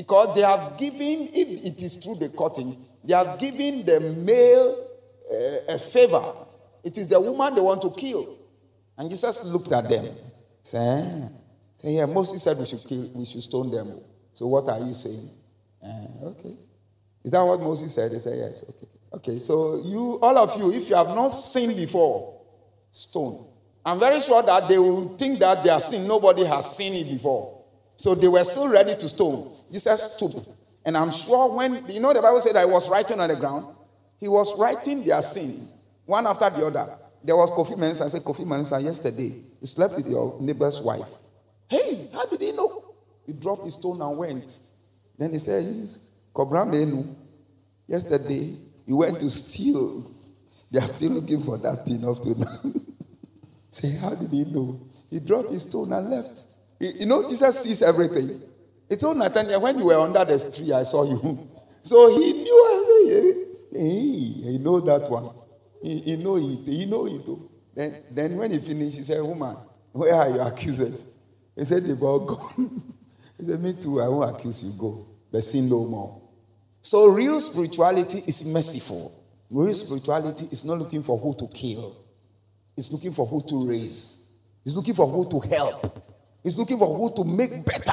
Because 0.00 0.34
they 0.34 0.40
have 0.40 0.78
given, 0.78 1.28
if 1.30 1.62
it 1.62 1.82
is 1.82 2.02
true 2.02 2.14
the 2.14 2.30
cutting, 2.30 2.74
they 3.04 3.12
have 3.12 3.38
given 3.38 3.84
the 3.84 4.00
male 4.24 4.88
uh, 5.30 5.74
a 5.74 5.78
favor. 5.78 6.24
It 6.82 6.96
is 6.96 7.08
the 7.08 7.20
woman 7.20 7.54
they 7.54 7.60
want 7.60 7.82
to 7.82 7.90
kill. 7.90 8.34
And 8.96 9.10
Jesus 9.10 9.44
looked 9.44 9.70
at 9.72 9.90
them. 9.90 10.06
Say, 10.62 11.28
say 11.76 11.90
yeah, 11.90 12.06
Moses 12.06 12.42
said 12.42 12.56
we 12.56 12.64
should 12.64 12.82
kill, 12.88 13.10
we 13.14 13.26
should 13.26 13.42
stone 13.42 13.70
them. 13.70 14.00
So 14.32 14.46
what 14.46 14.70
are 14.70 14.78
you 14.78 14.94
saying? 14.94 15.28
Uh, 15.84 16.28
okay. 16.28 16.56
Is 17.22 17.32
that 17.32 17.42
what 17.42 17.60
Moses 17.60 17.94
said? 17.94 18.10
They 18.10 18.20
said 18.20 18.38
yes. 18.38 18.64
Okay. 18.70 18.88
Okay. 19.12 19.38
So 19.38 19.82
you, 19.84 20.18
all 20.22 20.38
of 20.38 20.58
you, 20.58 20.72
if 20.72 20.88
you 20.88 20.96
have 20.96 21.08
not 21.08 21.28
sinned 21.28 21.76
before, 21.76 22.40
stone. 22.90 23.46
I'm 23.84 23.98
very 23.98 24.20
sure 24.20 24.42
that 24.44 24.66
they 24.66 24.78
will 24.78 25.08
think 25.18 25.40
that 25.40 25.62
they 25.62 25.68
are 25.68 25.78
sin. 25.78 26.08
Nobody 26.08 26.46
has 26.46 26.74
seen 26.74 26.94
it 26.94 27.12
before. 27.12 27.59
So 28.00 28.14
they 28.14 28.28
were 28.28 28.44
still 28.44 28.72
ready 28.72 28.94
to 28.94 29.08
stone. 29.10 29.52
Jesus 29.70 30.14
stooped. 30.14 30.48
And 30.86 30.96
I'm 30.96 31.10
sure 31.10 31.54
when, 31.54 31.84
you 31.86 32.00
know, 32.00 32.14
the 32.14 32.22
Bible 32.22 32.40
said 32.40 32.56
I 32.56 32.64
was 32.64 32.88
writing 32.88 33.20
on 33.20 33.28
the 33.28 33.36
ground. 33.36 33.76
He 34.18 34.26
was 34.26 34.58
writing 34.58 35.04
their 35.04 35.20
sin, 35.20 35.68
one 36.06 36.26
after 36.26 36.48
the 36.48 36.64
other. 36.64 36.96
There 37.22 37.36
was 37.36 37.50
Kofi 37.50 37.76
Mensah. 37.76 38.06
I 38.06 38.08
said, 38.08 38.22
Kofi 38.22 38.46
Mensah, 38.46 38.82
yesterday, 38.82 39.44
you 39.60 39.66
slept 39.66 39.96
with 39.96 40.06
your 40.06 40.40
neighbor's 40.40 40.80
wife. 40.80 41.10
Hey, 41.68 42.08
how 42.14 42.24
did 42.24 42.40
he 42.40 42.52
know? 42.52 42.94
He 43.26 43.34
dropped 43.34 43.64
his 43.64 43.74
stone 43.74 44.00
and 44.00 44.16
went. 44.16 44.60
Then 45.18 45.32
he 45.32 45.38
said, 45.38 45.66
Kobra 46.34 46.66
Menu, 46.66 47.14
yesterday, 47.86 48.56
he 48.86 48.94
went 48.94 49.20
to 49.20 49.28
steal. 49.28 50.10
They 50.70 50.78
are 50.78 50.88
still 50.88 51.12
looking 51.12 51.42
for 51.42 51.58
that 51.58 51.84
thing 51.84 52.08
up 52.08 52.22
to 52.22 52.30
now. 52.30 52.80
Say, 53.70 53.98
how 53.98 54.14
did 54.14 54.30
he 54.30 54.46
know? 54.46 54.80
He 55.10 55.20
dropped 55.20 55.50
his 55.50 55.64
stone 55.64 55.92
and 55.92 56.08
left. 56.08 56.56
You 56.80 57.04
know, 57.04 57.28
Jesus 57.28 57.62
sees 57.62 57.82
everything. 57.82 58.40
He 58.88 58.96
told 58.96 59.18
Nathaniel, 59.18 59.60
when 59.60 59.78
you 59.78 59.86
were 59.86 59.98
under 59.98 60.24
the 60.24 60.50
tree, 60.50 60.72
I 60.72 60.82
saw 60.82 61.04
you. 61.04 61.46
So 61.82 62.10
he 62.14 62.34
knew, 62.34 63.46
hey, 63.72 64.50
he 64.50 64.58
know 64.58 64.80
that 64.80 65.10
one. 65.10 65.30
He, 65.82 66.00
he 66.00 66.16
know 66.16 66.36
it. 66.36 66.58
He 66.66 66.84
know 66.84 67.06
it. 67.06 67.22
Oh. 67.26 67.50
Then, 67.74 68.02
then 68.10 68.36
when 68.36 68.50
he 68.50 68.58
finished, 68.58 68.98
he 68.98 69.02
said, 69.02 69.22
woman, 69.22 69.56
where 69.92 70.14
are 70.14 70.28
your 70.28 70.46
accusers? 70.46 71.16
He 71.56 71.64
said, 71.64 71.84
they've 71.84 72.02
all 72.02 72.18
gone. 72.20 72.82
he 73.38 73.44
said, 73.46 73.60
me 73.60 73.72
too, 73.72 74.02
I 74.02 74.08
won't 74.08 74.36
accuse 74.36 74.62
you. 74.62 74.78
Go. 74.78 75.06
But 75.32 75.42
sin 75.42 75.70
no 75.70 75.86
more. 75.86 76.20
So 76.82 77.08
real 77.08 77.40
spirituality 77.40 78.18
is 78.26 78.44
merciful. 78.44 79.24
Real 79.48 79.72
spirituality 79.72 80.48
is 80.50 80.66
not 80.66 80.78
looking 80.78 81.02
for 81.02 81.16
who 81.16 81.34
to 81.38 81.48
kill. 81.48 81.96
It's 82.76 82.92
looking 82.92 83.12
for 83.12 83.24
who 83.24 83.42
to 83.48 83.68
raise. 83.68 84.30
It's 84.66 84.76
looking 84.76 84.94
for 84.94 85.06
who 85.06 85.28
to 85.30 85.48
help. 85.48 86.09
It's 86.42 86.56
looking 86.58 86.78
for 86.78 86.94
who 86.96 87.14
to 87.16 87.24
make 87.24 87.64
better. 87.64 87.92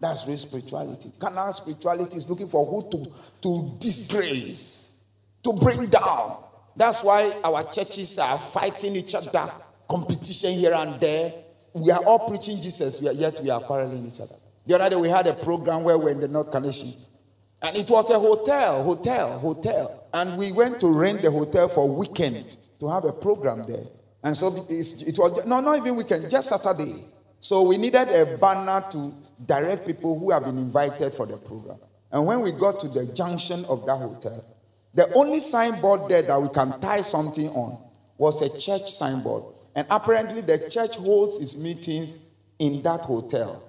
That's 0.00 0.26
real 0.26 0.36
spirituality. 0.36 1.12
Carnal 1.18 1.52
spirituality 1.52 2.18
is 2.18 2.28
looking 2.28 2.48
for 2.48 2.64
who 2.64 2.90
to, 2.90 3.12
to 3.42 3.76
disgrace, 3.78 5.04
to 5.42 5.52
bring 5.52 5.88
down. 5.88 6.42
That's 6.76 7.04
why 7.04 7.38
our 7.44 7.62
churches 7.64 8.18
are 8.18 8.38
fighting 8.38 8.96
each 8.96 9.14
other, 9.14 9.52
competition 9.88 10.52
here 10.52 10.72
and 10.74 10.98
there. 11.00 11.32
We 11.74 11.90
are 11.90 12.02
all 12.04 12.28
preaching 12.28 12.56
Jesus, 12.60 13.02
yet 13.02 13.40
we 13.42 13.50
are 13.50 13.60
quarreling 13.60 14.06
each 14.06 14.20
other. 14.20 14.36
The 14.66 14.74
other 14.74 14.90
day 14.90 14.96
we 14.96 15.08
had 15.08 15.26
a 15.26 15.34
program 15.34 15.84
where 15.84 15.98
we 15.98 16.04
were 16.04 16.10
in 16.10 16.20
the 16.20 16.28
North 16.28 16.50
Carnation. 16.50 16.92
And 17.62 17.76
it 17.76 17.90
was 17.90 18.08
a 18.10 18.18
hotel, 18.18 18.82
hotel, 18.82 19.38
hotel. 19.38 20.08
And 20.14 20.38
we 20.38 20.52
went 20.52 20.80
to 20.80 20.88
rent 20.88 21.20
the 21.22 21.30
hotel 21.30 21.68
for 21.68 21.88
weekend 21.88 22.56
to 22.78 22.88
have 22.88 23.04
a 23.04 23.12
program 23.12 23.64
there. 23.68 23.84
And 24.22 24.36
so 24.36 24.48
it 24.68 25.18
was, 25.18 25.44
no, 25.46 25.60
not 25.60 25.78
even 25.78 25.96
weekend, 25.96 26.30
just 26.30 26.48
Saturday. 26.48 27.04
So 27.40 27.62
we 27.62 27.78
needed 27.78 28.08
a 28.08 28.36
banner 28.36 28.84
to 28.92 29.12
direct 29.46 29.86
people 29.86 30.18
who 30.18 30.30
have 30.30 30.44
been 30.44 30.58
invited 30.58 31.14
for 31.14 31.24
the 31.24 31.38
program. 31.38 31.78
And 32.12 32.26
when 32.26 32.42
we 32.42 32.52
got 32.52 32.80
to 32.80 32.88
the 32.88 33.06
junction 33.06 33.64
of 33.64 33.86
that 33.86 33.96
hotel, 33.96 34.44
the 34.92 35.12
only 35.14 35.40
signboard 35.40 36.08
there 36.08 36.22
that 36.22 36.40
we 36.40 36.48
can 36.50 36.78
tie 36.80 37.00
something 37.00 37.48
on 37.48 37.82
was 38.18 38.42
a 38.42 38.58
church 38.58 38.90
signboard. 38.92 39.44
And 39.74 39.86
apparently, 39.88 40.42
the 40.42 40.68
church 40.68 40.96
holds 40.96 41.38
its 41.38 41.56
meetings 41.56 42.42
in 42.58 42.82
that 42.82 43.00
hotel, 43.00 43.62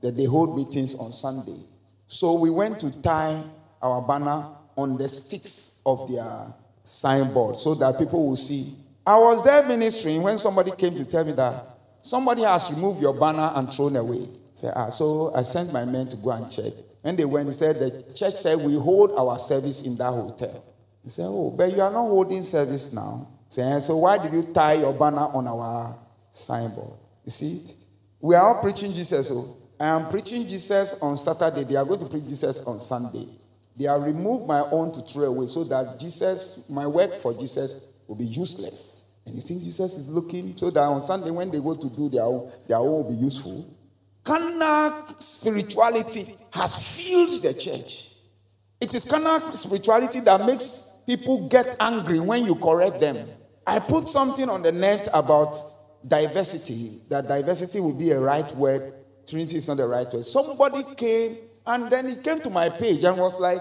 that 0.00 0.16
they 0.16 0.24
hold 0.24 0.56
meetings 0.56 0.94
on 0.94 1.12
Sunday. 1.12 1.60
So 2.06 2.32
we 2.34 2.48
went 2.48 2.80
to 2.80 3.02
tie 3.02 3.42
our 3.82 4.00
banner 4.00 4.46
on 4.76 4.96
the 4.96 5.08
sticks 5.08 5.82
of 5.84 6.10
their 6.10 6.54
signboard 6.84 7.58
so 7.58 7.74
that 7.74 7.98
people 7.98 8.26
will 8.26 8.36
see. 8.36 8.74
I 9.06 9.18
was 9.18 9.44
there 9.44 9.66
ministering 9.66 10.22
when 10.22 10.38
somebody 10.38 10.70
came 10.70 10.94
to 10.96 11.04
tell 11.04 11.24
me 11.24 11.32
that 11.32 11.77
somebody 12.08 12.42
has 12.42 12.72
removed 12.74 13.00
your 13.00 13.12
banner 13.12 13.52
and 13.54 13.72
thrown 13.72 13.94
away. 13.96 14.26
Say, 14.54 14.70
ah, 14.74 14.88
so 14.88 15.32
I 15.34 15.42
sent 15.42 15.72
my 15.72 15.84
men 15.84 16.08
to 16.08 16.16
go 16.16 16.30
and 16.30 16.50
check. 16.50 16.72
When 17.02 17.16
they 17.16 17.24
went, 17.24 17.46
he 17.46 17.52
said, 17.52 17.78
the 17.78 18.12
church 18.14 18.34
said, 18.34 18.58
we 18.58 18.74
hold 18.74 19.12
our 19.12 19.38
service 19.38 19.82
in 19.82 19.96
that 19.98 20.10
hotel. 20.10 20.64
He 21.04 21.10
said, 21.10 21.26
oh, 21.28 21.50
but 21.50 21.70
you 21.70 21.80
are 21.80 21.92
not 21.92 22.08
holding 22.08 22.42
service 22.42 22.92
now. 22.92 23.28
Say, 23.48 23.78
so 23.80 23.98
why 23.98 24.18
did 24.18 24.32
you 24.32 24.42
tie 24.52 24.74
your 24.74 24.92
banner 24.92 25.28
on 25.32 25.46
our 25.46 25.96
signboard? 26.32 26.98
You 27.24 27.30
see 27.30 27.56
it? 27.58 27.76
We 28.20 28.34
are 28.34 28.42
all 28.42 28.62
preaching 28.62 28.90
Jesus. 28.90 29.30
Oh. 29.32 29.56
I 29.78 29.86
am 29.86 30.08
preaching 30.10 30.46
Jesus 30.46 31.00
on 31.02 31.16
Saturday. 31.16 31.64
They 31.64 31.76
are 31.76 31.84
going 31.84 32.00
to 32.00 32.06
preach 32.06 32.26
Jesus 32.26 32.62
on 32.62 32.80
Sunday. 32.80 33.28
They 33.78 33.84
have 33.84 34.02
removed 34.02 34.48
my 34.48 34.60
own 34.60 34.92
to 34.92 35.02
throw 35.02 35.24
away 35.24 35.46
so 35.46 35.62
that 35.64 36.00
Jesus, 36.00 36.68
my 36.68 36.86
work 36.86 37.14
for 37.20 37.32
Jesus, 37.32 38.00
will 38.08 38.16
be 38.16 38.24
useless. 38.24 39.07
And 39.28 39.36
you 39.36 39.42
think 39.42 39.62
Jesus 39.62 39.96
is 39.96 40.08
looking 40.08 40.56
so 40.56 40.70
that 40.70 40.80
on 40.80 41.02
Sunday 41.02 41.30
when 41.30 41.50
they 41.50 41.58
go 41.58 41.74
to 41.74 41.88
do 41.88 42.08
their 42.08 42.22
own, 42.22 42.50
their 42.66 42.78
own 42.78 42.90
will 42.90 43.10
be 43.10 43.16
useful. 43.16 43.68
Carnal 44.24 44.92
spirituality 45.18 46.34
has 46.52 46.96
filled 46.96 47.42
the 47.42 47.54
church. 47.54 48.14
It 48.80 48.94
is 48.94 49.04
carnal 49.04 49.40
spirituality 49.52 50.20
that 50.20 50.44
makes 50.44 50.96
people 51.06 51.48
get 51.48 51.76
angry 51.80 52.20
when 52.20 52.44
you 52.44 52.54
correct 52.54 53.00
them. 53.00 53.28
I 53.66 53.80
put 53.80 54.08
something 54.08 54.48
on 54.48 54.62
the 54.62 54.72
net 54.72 55.08
about 55.12 55.54
diversity, 56.06 57.02
that 57.08 57.28
diversity 57.28 57.80
will 57.80 57.94
be 57.94 58.12
a 58.12 58.20
right 58.20 58.50
word, 58.56 58.94
Trinity 59.26 59.58
is 59.58 59.68
not 59.68 59.76
the 59.76 59.86
right 59.86 60.10
word. 60.10 60.24
Somebody 60.24 60.84
came 60.94 61.36
and 61.66 61.90
then 61.90 62.08
he 62.08 62.16
came 62.16 62.40
to 62.40 62.50
my 62.50 62.70
page 62.70 63.04
and 63.04 63.18
was 63.18 63.38
like, 63.38 63.60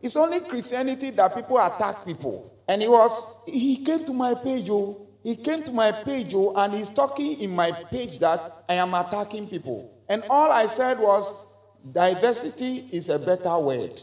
It's 0.00 0.14
only 0.14 0.40
Christianity 0.40 1.10
that 1.10 1.34
people 1.34 1.58
attack 1.58 2.04
people. 2.04 2.54
And 2.68 2.82
he 2.82 2.88
was, 2.88 3.40
he 3.46 3.84
came 3.84 4.04
to 4.04 4.12
my 4.12 4.34
page, 4.34 4.68
oh, 4.70 5.07
he 5.22 5.36
came 5.36 5.62
to 5.64 5.72
my 5.72 5.92
page, 5.92 6.32
oh, 6.34 6.54
and 6.56 6.74
he's 6.74 6.88
talking 6.88 7.40
in 7.40 7.54
my 7.54 7.72
page 7.72 8.18
that 8.20 8.64
I 8.68 8.74
am 8.74 8.94
attacking 8.94 9.48
people. 9.48 9.92
And 10.08 10.22
all 10.30 10.50
I 10.50 10.66
said 10.66 10.98
was, 10.98 11.58
diversity 11.92 12.88
is 12.92 13.08
a 13.08 13.18
better 13.18 13.58
word. 13.58 14.00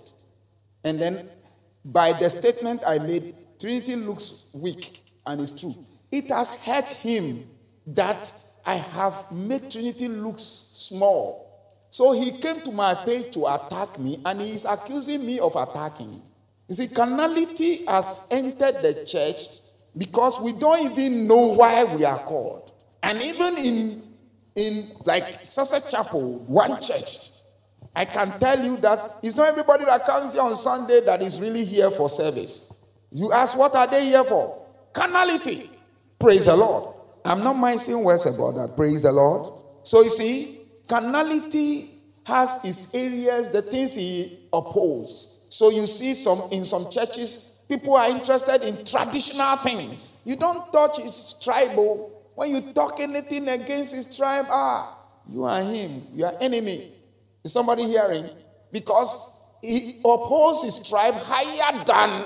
And 0.84 1.00
then 1.00 1.30
by 1.84 2.14
the 2.14 2.30
statement 2.30 2.84
I 2.86 3.00
made, 3.00 3.34
Trinity 3.60 3.96
looks 3.96 4.50
weak, 4.54 5.02
and 5.26 5.42
it's 5.42 5.52
true. 5.52 5.76
It 6.12 6.28
has 6.28 6.64
hurt 6.64 6.92
him 6.92 7.50
that 7.88 8.46
I 8.66 8.76
have 8.76 9.32
made 9.32 9.72
Trinity 9.72 10.08
look 10.08 10.36
small. 10.38 11.46
So 11.90 12.12
he 12.12 12.32
came 12.32 12.60
to 12.62 12.72
my 12.72 12.94
page 12.94 13.32
to 13.32 13.46
attack 13.46 13.98
me, 14.00 14.20
and 14.26 14.42
he 14.42 14.52
is 14.52 14.66
accusing 14.66 15.26
me 15.26 15.40
of 15.40 15.56
attacking. 15.56 16.22
You 16.68 16.76
see, 16.76 16.94
carnality 16.94 17.86
has 17.86 18.28
entered 18.32 18.82
the 18.82 19.06
church 19.06 19.65
because 19.98 20.40
we 20.42 20.54
don't 20.54 20.92
even 20.92 21.28
know 21.28 21.54
why 21.54 21.84
we 21.84 22.04
are 22.06 22.20
called. 22.20 22.72
And 23.04 23.22
even 23.22 23.58
in 23.58 24.02
in 24.56 24.86
like 25.06 25.44
Success 25.44 25.86
Chapel, 25.86 26.40
one 26.48 26.82
church, 26.82 27.30
I 27.96 28.06
can 28.06 28.40
tell 28.40 28.64
you 28.64 28.78
that 28.78 29.18
it's 29.22 29.36
not 29.36 29.50
everybody 29.50 29.86
that 29.86 30.06
comes 30.06 30.34
here 30.34 30.44
on 30.44 30.56
Sunday 30.56 31.02
that 31.02 31.22
is 31.22 31.40
really 31.40 31.66
here 31.66 31.92
for 31.92 32.10
service. 32.10 32.84
You 33.12 33.32
ask, 33.32 33.58
what 33.58 33.76
are 33.76 33.88
they 33.88 34.06
here 34.06 34.24
for? 34.24 34.66
Carnality. 34.94 35.70
Praise 36.20 36.46
the 36.46 36.56
Lord. 36.56 36.96
I'm 37.24 37.44
not 37.44 37.54
minding 37.54 38.04
words 38.04 38.26
about 38.26 38.56
that. 38.56 38.76
Praise 38.76 39.04
the 39.04 39.12
Lord. 39.12 39.62
So 39.84 40.02
you 40.02 40.10
see, 40.10 40.60
carnality 40.88 41.90
has 42.26 42.64
its 42.66 42.94
areas, 42.96 43.50
the 43.50 43.62
things 43.62 43.96
he 43.96 44.40
opposes. 44.52 45.48
So 45.50 45.70
you 45.70 45.88
see 45.88 46.14
some 46.14 46.42
in 46.52 46.66
some 46.66 46.90
churches, 46.90 47.55
people 47.68 47.96
are 47.96 48.10
interested 48.10 48.62
in 48.62 48.84
traditional 48.86 49.58
things. 49.58 50.24
You 50.26 50.36
don't 50.36 50.72
touch 50.72 50.98
his 50.98 51.40
tribal. 51.44 52.12
When 52.36 52.52
you 52.52 52.74
talk 52.74 53.00
anything 53.00 53.48
against 53.48 53.96
his 53.96 54.16
tribe, 54.16 54.46
ah, 54.50 54.98
you 55.30 55.44
are 55.44 55.62
him, 55.62 56.04
you 56.14 56.26
are 56.26 56.34
enemy. 56.40 56.92
Is 57.44 57.54
somebody 57.54 57.84
hearing? 57.84 58.28
Because 58.72 59.42
he 59.62 60.02
opposes 60.04 60.78
his 60.78 60.90
tribe 60.90 61.16
higher 61.16 61.84
than 61.86 62.26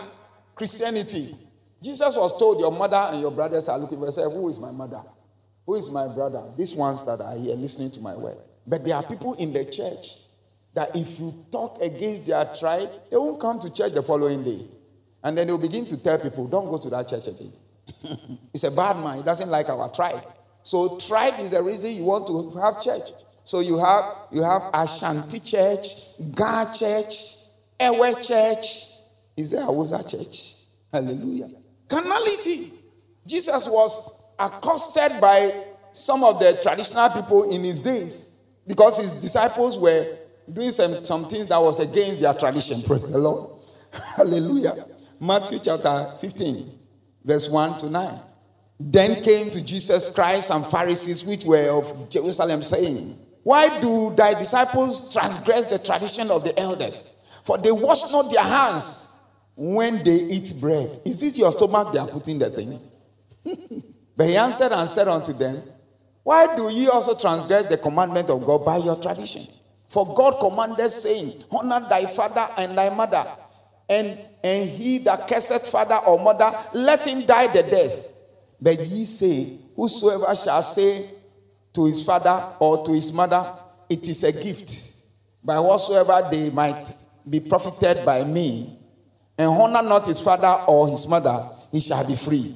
Christianity. 0.55 1.36
Jesus 1.81 2.15
was 2.17 2.38
told, 2.38 2.60
Your 2.60 2.72
mother 2.72 3.10
and 3.12 3.22
your 3.22 3.31
brothers 3.31 3.69
are 3.69 3.77
looking 3.77 4.00
for 4.00 4.05
you. 4.05 4.12
Say, 4.12 4.24
Who 4.24 4.50
is 4.50 4.60
my 4.60 4.72
mother? 4.72 5.01
Who 5.65 5.75
is 5.75 5.91
my 5.91 6.08
brother? 6.08 6.43
These 6.58 6.75
ones 6.75 7.03
that 7.05 7.22
are 7.22 7.38
here 7.38 7.55
listening 7.55 7.91
to 7.91 8.01
my 8.01 8.15
word. 8.15 8.38
But 8.65 8.84
there 8.84 8.96
are 8.96 9.03
people 9.03 9.36
in 9.36 9.53
the 9.53 9.65
church 9.65 10.15
that 10.74 10.96
if 10.96 11.19
you 11.19 11.46
talk 11.51 11.81
against 11.81 12.27
their 12.27 12.46
tribe, 12.46 12.89
they 13.10 13.17
won't 13.17 13.39
come 13.39 13.60
to 13.60 13.72
church 13.72 13.93
the 13.93 14.01
following 14.03 14.43
day. 14.43 14.65
And 15.23 15.38
then 15.38 15.47
they'll 15.47 15.57
begin 15.57 15.85
to 15.88 15.97
tell 15.97 16.17
people, 16.19 16.47
Don't 16.47 16.65
go 16.65 16.77
to 16.77 16.89
that 16.89 17.07
church 17.07 17.27
again. 17.27 17.53
it's 18.53 18.63
a 18.63 18.71
bad 18.71 18.97
man. 18.97 19.17
He 19.17 19.23
doesn't 19.23 19.49
like 19.49 19.69
our 19.69 19.89
tribe. 19.91 20.23
So 20.63 20.97
tribe 20.97 21.39
is 21.39 21.51
the 21.51 21.61
reason 21.63 21.91
you 21.91 22.03
want 22.03 22.27
to 22.27 22.57
have 22.59 22.81
church. 22.81 23.11
So 23.43 23.61
you 23.61 23.77
have 23.79 24.05
you 24.31 24.43
have 24.43 24.63
Ashanti 24.73 25.39
Church, 25.39 26.19
Ga 26.35 26.71
Church, 26.73 27.35
Ewe 27.79 28.13
Church. 28.21 28.85
Is 29.35 29.51
there 29.51 29.65
Awuza 29.65 30.07
Church? 30.07 30.55
Hallelujah. 30.91 31.49
Carnality. 31.88 32.73
Jesus 33.25 33.67
was 33.67 34.23
accosted 34.38 35.19
by 35.19 35.51
some 35.91 36.23
of 36.23 36.39
the 36.39 36.59
traditional 36.61 37.09
people 37.09 37.51
in 37.51 37.63
his 37.63 37.79
days 37.79 38.35
because 38.67 38.97
his 38.99 39.13
disciples 39.13 39.79
were 39.79 40.05
doing 40.51 40.71
some, 40.71 41.03
some 41.03 41.27
things 41.27 41.47
that 41.47 41.59
was 41.59 41.79
against 41.79 42.21
their 42.21 42.33
tradition. 42.33 42.81
Praise 42.81 43.11
the 43.11 43.17
Lord. 43.17 43.59
Hallelujah. 44.17 44.85
Matthew 45.19 45.59
chapter 45.59 46.13
15, 46.19 46.71
verse 47.23 47.49
1 47.49 47.77
to 47.79 47.89
9. 47.89 48.19
Then 48.79 49.21
came 49.21 49.49
to 49.49 49.63
Jesus 49.63 50.13
Christ 50.15 50.51
and 50.51 50.65
Pharisees 50.65 51.25
which 51.25 51.43
were 51.43 51.69
of 51.69 52.09
Jerusalem, 52.09 52.63
saying, 52.63 53.17
Why 53.43 53.81
do 53.81 54.11
thy 54.15 54.33
disciples 54.35 55.11
transgress 55.11 55.65
the 55.65 55.77
tradition 55.77 56.31
of 56.31 56.45
the 56.45 56.57
elders? 56.57 57.25
For 57.43 57.57
they 57.57 57.71
wash 57.71 58.09
not 58.11 58.31
their 58.31 58.43
hands 58.43 59.21
when 59.55 60.01
they 60.03 60.15
eat 60.15 60.53
bread. 60.61 60.99
Is 61.03 61.19
this 61.19 61.38
your 61.38 61.51
stomach 61.51 61.91
they 61.91 61.99
are 61.99 62.07
putting 62.07 62.39
the 62.39 62.49
thing? 62.49 62.79
but 64.15 64.27
he 64.27 64.38
answered 64.38 64.71
and 64.71 64.88
said 64.88 65.09
unto 65.09 65.33
them, 65.33 65.61
Why 66.23 66.55
do 66.55 66.69
ye 66.69 66.88
also 66.88 67.19
transgress 67.19 67.63
the 67.63 67.77
commandment 67.77 68.29
of 68.29 68.45
God 68.45 68.63
by 68.63 68.77
your 68.77 68.95
tradition? 68.95 69.41
For 69.89 70.13
God 70.13 70.39
commanded, 70.39 70.89
saying, 70.89 71.43
Honor 71.51 71.85
thy 71.89 72.05
father 72.05 72.47
and 72.57 72.77
thy 72.77 72.95
mother, 72.95 73.25
and, 73.89 74.17
and 74.43 74.69
he 74.69 75.00
that 75.00 75.27
curseth 75.27 75.67
father 75.67 75.96
or 75.96 76.19
mother, 76.19 76.51
let 76.74 77.05
him 77.08 77.25
die 77.25 77.48
the 77.48 77.63
death. 77.63 78.13
But 78.62 78.79
ye 78.79 79.03
say, 79.03 79.58
Whosoever 79.75 80.36
shall 80.36 80.62
say 80.62 81.10
to 81.74 81.86
his 81.86 82.03
father 82.03 82.53
or 82.60 82.86
to 82.86 82.91
his 82.93 83.12
mother, 83.13 83.53
It 83.89 84.08
is 84.08 84.24
a 84.24 84.31
gift, 84.31 84.93
by 85.43 85.60
whatsoever 85.60 86.27
they 86.29 86.50
might 86.50 86.93
be 87.27 87.39
profited 87.39 88.05
by 88.05 88.24
me, 88.24 88.77
and 89.38 89.50
honor 89.50 89.88
not 89.88 90.05
his 90.05 90.19
father 90.19 90.65
or 90.67 90.89
his 90.89 91.08
mother, 91.08 91.50
he 91.72 91.79
shall 91.79 92.05
be 92.05 92.15
free. 92.15 92.55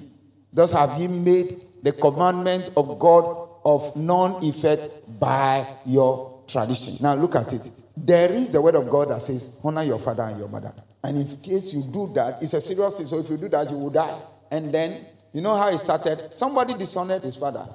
Thus 0.52 0.72
have 0.74 1.00
ye 1.00 1.08
made 1.08 1.62
the 1.82 1.94
commandment 1.94 2.72
of 2.76 3.00
God 3.00 3.50
of 3.66 3.96
non 3.96 4.44
effect 4.44 5.20
by 5.20 5.66
your 5.86 6.44
tradition. 6.48 6.96
Now 7.02 7.16
look 7.16 7.36
at 7.36 7.54
it. 7.54 7.72
There 7.96 8.32
is 8.32 8.52
the 8.52 8.62
word 8.62 8.76
of 8.76 8.90
God 8.90 9.10
that 9.10 9.22
says, 9.22 9.62
honor 9.64 9.84
your 9.84 10.00
father 10.00 10.24
and 10.24 10.38
your 10.38 10.50
mother. 10.50 10.74
And 11.04 11.18
in 11.18 11.38
case 11.38 11.74
you 11.74 11.84
do 11.92 12.12
that, 12.16 12.42
it's 12.42 12.54
a 12.54 12.62
serious 12.62 12.98
thing. 12.98 13.06
So 13.06 13.20
if 13.20 13.30
you 13.30 13.38
do 13.38 13.50
that, 13.50 13.70
you 13.70 13.78
will 13.78 13.90
die. 13.90 14.18
And 14.50 14.74
then 14.74 15.06
you 15.34 15.42
know 15.42 15.56
how 15.56 15.68
it 15.68 15.78
started? 15.78 16.34
Somebody 16.34 16.76
dishonored 16.76 17.24
his 17.24 17.36
father 17.36 17.68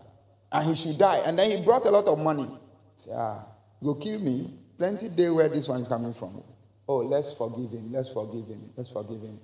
and 0.51 0.67
he 0.67 0.75
should 0.75 0.99
die. 0.99 1.19
And 1.27 1.39
then 1.39 1.51
he 1.57 1.63
brought 1.63 1.85
a 1.85 1.91
lot 1.91 2.07
of 2.07 2.19
money. 2.19 2.49
Say, 2.97 3.11
ah, 3.15 3.45
go 3.83 3.95
kill 3.95 4.21
me. 4.21 4.55
Plenty 4.79 5.09
day 5.11 5.29
where 5.29 5.49
this 5.49 5.69
one 5.69 5.81
is 5.81 5.89
coming 5.89 6.15
from. 6.15 6.43
Oh, 6.89 6.99
let's 6.99 7.35
forgive 7.35 7.71
him. 7.73 7.93
Let's 7.93 8.11
forgive 8.11 8.47
him. 8.47 8.71
Let's 8.77 8.91
forgive 8.91 9.21
him. 9.21 9.41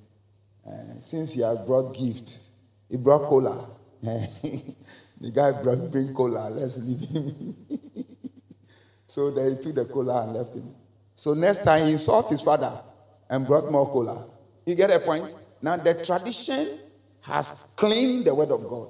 Uh, 0.66 0.98
since 0.98 1.34
he 1.34 1.42
has 1.42 1.58
brought 1.58 1.94
gift, 1.94 2.38
he 2.88 2.96
brought 2.96 3.28
cola. 3.28 3.68
the 4.00 5.30
guy 5.34 5.60
brought 5.62 5.90
bring 5.90 6.14
cola. 6.14 6.48
Let's 6.48 6.78
leave 6.78 7.00
him. 7.10 7.56
so 9.06 9.30
they 9.30 9.56
took 9.56 9.74
the 9.74 9.84
cola 9.84 10.22
and 10.22 10.32
left 10.32 10.54
him. 10.54 10.74
So 11.16 11.34
next 11.34 11.64
time 11.64 11.84
he 11.84 11.92
insulted 11.92 12.30
his 12.30 12.40
father 12.40 12.80
and 13.34 13.46
brought 13.46 13.70
more 13.70 13.86
cola. 13.86 14.26
You 14.64 14.74
get 14.74 14.90
a 14.90 15.00
point? 15.00 15.34
Now 15.60 15.76
the 15.76 16.04
tradition 16.04 16.78
has 17.22 17.74
claimed 17.76 18.26
the 18.26 18.34
word 18.34 18.50
of 18.50 18.62
God. 18.62 18.88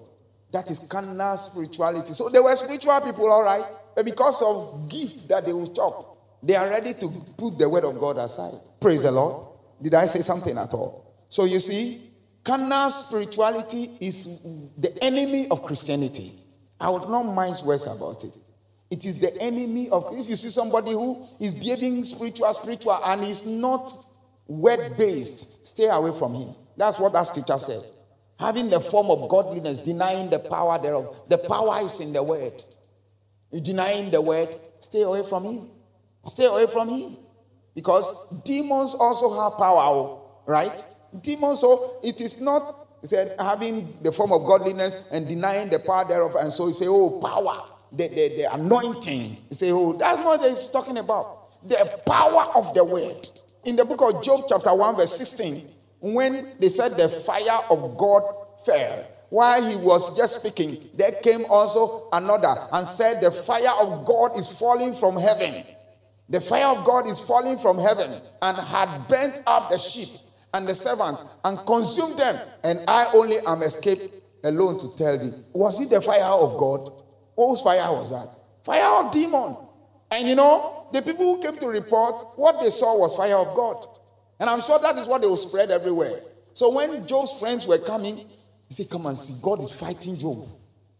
That 0.52 0.70
is 0.70 0.78
carnal 0.80 1.36
spirituality. 1.36 2.12
So 2.12 2.28
they 2.28 2.38
were 2.38 2.54
spiritual 2.54 3.00
people, 3.00 3.30
all 3.30 3.42
right. 3.42 3.64
But 3.96 4.04
because 4.04 4.42
of 4.42 4.88
gifts 4.88 5.22
that 5.22 5.46
they 5.46 5.52
will 5.52 5.72
chop, 5.72 6.18
they 6.42 6.54
are 6.56 6.68
ready 6.68 6.94
to 6.94 7.08
put 7.36 7.58
the 7.58 7.68
word 7.68 7.84
of 7.84 7.98
God 7.98 8.18
aside. 8.18 8.54
Praise 8.80 9.02
the 9.04 9.12
Lord. 9.12 9.46
Did 9.80 9.94
I 9.94 10.06
say 10.06 10.20
something 10.20 10.56
at 10.58 10.74
all? 10.74 11.14
So 11.28 11.44
you 11.44 11.58
see, 11.58 12.02
carnal 12.44 12.90
spirituality 12.90 13.96
is 14.00 14.42
the 14.76 14.96
enemy 15.02 15.48
of 15.50 15.62
Christianity. 15.62 16.34
I 16.78 16.90
would 16.90 17.08
not 17.08 17.22
mind 17.22 17.56
words 17.64 17.86
about 17.86 18.22
it. 18.24 18.36
It 18.90 19.04
is 19.04 19.18
the 19.18 19.36
enemy 19.40 19.88
of 19.88 20.06
if 20.12 20.28
you 20.28 20.36
see 20.36 20.50
somebody 20.50 20.92
who 20.92 21.26
is 21.40 21.54
behaving 21.54 22.04
spiritual, 22.04 22.52
spiritual, 22.52 23.00
and 23.04 23.24
is 23.24 23.50
not 23.50 23.90
word 24.46 24.96
based, 24.96 25.66
stay 25.66 25.88
away 25.88 26.16
from 26.18 26.34
him. 26.34 26.54
That's 26.76 26.98
what 26.98 27.12
that 27.12 27.22
scripture 27.22 27.58
said 27.58 27.82
having 28.38 28.70
the 28.70 28.80
form 28.80 29.10
of 29.10 29.28
godliness, 29.28 29.78
denying 29.78 30.28
the 30.28 30.38
power 30.38 30.78
thereof. 30.80 31.16
The 31.28 31.38
power 31.38 31.80
is 31.82 32.00
in 32.00 32.12
the 32.12 32.22
word. 32.22 32.62
You 33.50 33.60
denying 33.60 34.10
the 34.10 34.20
word, 34.20 34.48
stay 34.80 35.02
away 35.02 35.22
from 35.22 35.44
him. 35.44 35.70
Stay 36.24 36.46
away 36.46 36.66
from 36.66 36.88
him. 36.88 37.16
Because 37.74 38.30
demons 38.44 38.94
also 38.94 39.40
have 39.40 39.58
power, 39.58 39.82
oh, 39.82 40.42
right? 40.46 40.86
Demons, 41.22 41.60
so 41.60 41.98
it 42.02 42.20
is 42.20 42.40
not 42.40 42.80
said 43.04 43.36
having 43.38 43.94
the 44.02 44.10
form 44.10 44.32
of 44.32 44.46
godliness 44.46 45.08
and 45.12 45.28
denying 45.28 45.68
the 45.68 45.78
power 45.78 46.06
thereof. 46.08 46.34
And 46.36 46.52
so 46.52 46.68
you 46.68 46.72
say, 46.72 46.86
oh, 46.88 47.20
power, 47.20 47.64
the, 47.92 48.08
the, 48.08 48.36
the 48.36 48.54
anointing. 48.54 49.36
You 49.50 49.54
say, 49.54 49.70
oh, 49.72 49.92
that's 49.92 50.18
not 50.18 50.40
what 50.40 50.50
he's 50.50 50.70
talking 50.70 50.96
about. 50.96 51.68
The 51.68 52.00
power 52.06 52.50
of 52.54 52.72
the 52.74 52.84
word. 52.84 53.28
In 53.64 53.76
the 53.76 53.84
book 53.84 54.02
of 54.02 54.22
Job, 54.22 54.44
chapter 54.48 54.74
1, 54.74 54.96
verse 54.96 55.16
16, 55.16 55.66
when 56.00 56.48
they 56.60 56.68
said 56.68 56.90
the 56.96 57.08
fire 57.08 57.60
of 57.70 57.96
God 57.96 58.22
fell, 58.64 59.06
while 59.30 59.62
he 59.62 59.76
was 59.76 60.16
just 60.16 60.40
speaking, 60.40 60.90
there 60.94 61.12
came 61.12 61.44
also 61.48 62.08
another 62.12 62.54
and 62.72 62.86
said, 62.86 63.20
The 63.20 63.30
fire 63.30 63.72
of 63.80 64.04
God 64.04 64.36
is 64.36 64.48
falling 64.48 64.94
from 64.94 65.16
heaven. 65.16 65.64
The 66.28 66.40
fire 66.40 66.66
of 66.66 66.84
God 66.84 67.06
is 67.06 67.18
falling 67.20 67.58
from 67.58 67.78
heaven 67.78 68.20
and 68.42 68.56
had 68.56 69.08
burnt 69.08 69.42
up 69.46 69.70
the 69.70 69.78
sheep 69.78 70.08
and 70.52 70.68
the 70.68 70.74
servant 70.74 71.22
and 71.44 71.58
consumed 71.66 72.18
them. 72.18 72.36
And 72.62 72.80
I 72.86 73.10
only 73.12 73.38
am 73.46 73.62
escaped 73.62 74.08
alone 74.44 74.78
to 74.78 74.94
tell 74.96 75.18
thee. 75.18 75.32
Was 75.52 75.80
it 75.80 75.90
the 75.94 76.00
fire 76.00 76.22
of 76.22 76.56
God? 76.56 77.02
Whose 77.36 77.60
fire 77.60 77.92
was 77.92 78.10
that? 78.10 78.28
Fire 78.62 79.04
of 79.04 79.12
demon. 79.12 79.56
And 80.10 80.28
you 80.28 80.36
know, 80.36 80.83
the 80.94 81.02
people 81.02 81.34
who 81.34 81.42
came 81.42 81.58
to 81.58 81.66
report, 81.66 82.36
what 82.36 82.60
they 82.60 82.70
saw 82.70 82.96
was 82.98 83.16
fire 83.16 83.36
of 83.36 83.54
God. 83.54 83.84
And 84.38 84.48
I'm 84.48 84.60
sure 84.60 84.78
that 84.78 84.96
is 84.96 85.06
what 85.06 85.20
they 85.20 85.26
will 85.26 85.36
spread 85.36 85.70
everywhere. 85.70 86.12
So 86.54 86.72
when 86.72 87.06
Job's 87.06 87.38
friends 87.38 87.66
were 87.66 87.78
coming, 87.78 88.16
he 88.16 88.26
said, 88.70 88.86
Come 88.90 89.06
and 89.06 89.18
see, 89.18 89.40
God 89.42 89.60
is 89.60 89.72
fighting 89.72 90.16
Job. 90.16 90.46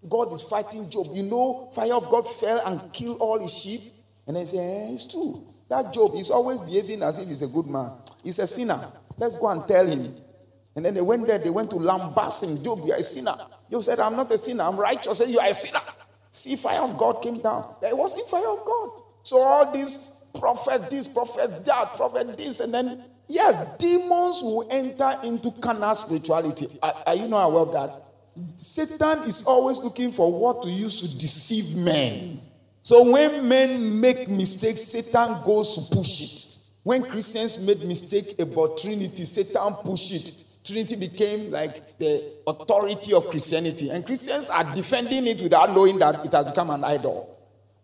God 0.09 0.33
is 0.33 0.42
fighting 0.42 0.90
Job. 0.90 1.07
You 1.12 1.22
know, 1.24 1.70
fire 1.74 1.94
of 1.94 2.11
God 2.11 2.22
fell 2.22 2.61
and 2.66 2.92
killed 2.92 3.18
all 3.20 3.38
his 3.38 3.57
sheep. 3.57 3.83
And 4.26 4.37
they 4.37 4.44
say, 4.44 4.59
eh, 4.59 4.92
It's 4.92 5.07
true. 5.07 5.46
That 5.68 5.92
Job 5.94 6.14
is 6.16 6.30
always 6.30 6.61
behaving 6.61 7.02
as 7.02 7.18
if 7.20 7.28
he's 7.28 7.42
a 7.42 7.46
good 7.48 7.66
man. 7.66 7.92
He's 8.22 8.38
a 8.40 8.46
sinner. 8.46 8.80
Let's 9.16 9.37
go 9.37 9.48
and 9.48 9.66
tell 9.68 9.87
him. 9.87 10.12
And 10.76 10.85
then 10.85 10.94
they 10.94 11.02
went 11.02 11.26
there, 11.28 11.38
they 11.38 11.50
went 11.50 11.70
to 11.70 11.76
lambast 11.76 12.42
him. 12.42 12.62
Job, 12.64 12.80
you 12.85 12.92
are 12.92 12.98
a 12.98 13.02
sinner. 13.02 13.35
Job 13.70 13.83
said, 13.85 14.00
I'm 14.00 14.16
not 14.16 14.30
a 14.33 14.38
sinner, 14.38 14.64
I'm 14.64 14.76
righteous. 14.76 15.18
Said, 15.18 15.28
You 15.28 15.38
are 15.38 15.48
a 15.48 15.54
sinner. 15.54 15.80
See, 16.33 16.57
fire 16.57 16.80
of 16.80 16.98
God 16.98 17.22
came 17.22 17.40
down. 17.40 17.76
There 17.80 17.94
wasn't 17.94 18.28
fire 18.28 18.48
of 18.48 18.64
God. 18.64 18.90
So 19.24 19.38
all 19.38 19.72
these 19.72 20.22
prophet, 20.38 20.88
this 20.90 21.08
prophet, 21.08 21.64
that 21.64 21.94
prophet, 21.94 22.37
this, 22.37 22.60
and 22.60 22.72
then 22.72 23.02
Yes, 23.26 23.78
demons 23.78 24.42
will 24.42 24.66
enter 24.70 25.18
into 25.24 25.50
carnal 25.50 25.94
spirituality. 25.94 26.66
Are, 26.82 26.94
are 27.06 27.14
you 27.14 27.28
not 27.28 27.46
aware 27.46 27.62
of 27.62 27.72
that? 27.72 28.02
Satan 28.56 29.22
is 29.22 29.44
always 29.46 29.78
looking 29.78 30.12
for 30.12 30.30
what 30.30 30.62
to 30.62 30.70
use 30.70 31.00
to 31.00 31.18
deceive 31.18 31.76
men. 31.76 32.40
So 32.82 33.10
when 33.10 33.48
men 33.48 34.00
make 34.00 34.28
mistakes, 34.28 34.82
Satan 34.82 35.42
goes 35.44 35.76
to 35.76 35.96
push 35.96 36.20
it. 36.20 36.58
When 36.82 37.02
Christians 37.02 37.66
made 37.66 37.82
mistake 37.84 38.38
about 38.38 38.76
Trinity, 38.76 39.24
Satan 39.24 39.72
pushed 39.84 40.12
it. 40.12 40.44
Trinity 40.62 40.96
became 40.96 41.50
like 41.50 41.98
the 41.98 42.32
authority 42.46 43.14
of 43.14 43.28
Christianity, 43.28 43.90
and 43.90 44.04
Christians 44.04 44.50
are 44.50 44.64
defending 44.74 45.26
it 45.26 45.40
without 45.40 45.70
knowing 45.74 45.98
that 45.98 46.24
it 46.24 46.32
has 46.32 46.46
become 46.46 46.70
an 46.70 46.84
idol. 46.84 47.33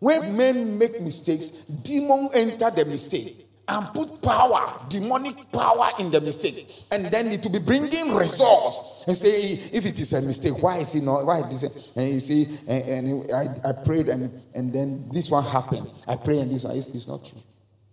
When 0.01 0.35
men 0.35 0.79
make 0.79 0.99
mistakes, 0.99 1.61
demon 1.61 2.31
enter 2.33 2.71
the 2.71 2.85
mistake 2.85 3.45
and 3.67 3.85
put 3.93 4.19
power, 4.19 4.81
demonic 4.89 5.51
power 5.51 5.91
in 5.99 6.09
the 6.09 6.19
mistake. 6.19 6.67
And 6.91 7.05
then 7.05 7.27
it 7.27 7.43
will 7.43 7.51
be 7.51 7.59
bringing 7.59 8.15
results. 8.15 9.03
And 9.05 9.15
say, 9.15 9.29
if 9.29 9.85
it 9.85 9.99
is 9.99 10.11
a 10.13 10.25
mistake, 10.25 10.61
why 10.63 10.77
is 10.77 10.95
it 10.95 11.03
not? 11.03 11.23
Why 11.27 11.41
is 11.41 11.63
it? 11.63 11.91
And 11.95 12.15
you 12.15 12.19
see, 12.19 12.47
and, 12.67 13.07
and 13.07 13.31
I, 13.31 13.69
I 13.69 13.73
prayed 13.85 14.09
and, 14.09 14.31
and 14.55 14.73
then 14.73 15.07
this 15.13 15.29
one 15.29 15.43
happened. 15.43 15.87
I 16.07 16.15
pray 16.15 16.39
and 16.39 16.49
this 16.49 16.63
one, 16.63 16.75
it's, 16.75 16.87
it's 16.87 17.07
not 17.07 17.23
true. 17.23 17.39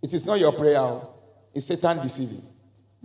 It 0.02 0.14
is 0.14 0.24
not 0.24 0.40
your 0.40 0.52
prayer. 0.52 0.78
Oh. 0.78 1.14
It's 1.52 1.66
Satan 1.66 1.98
deceiving. 1.98 2.42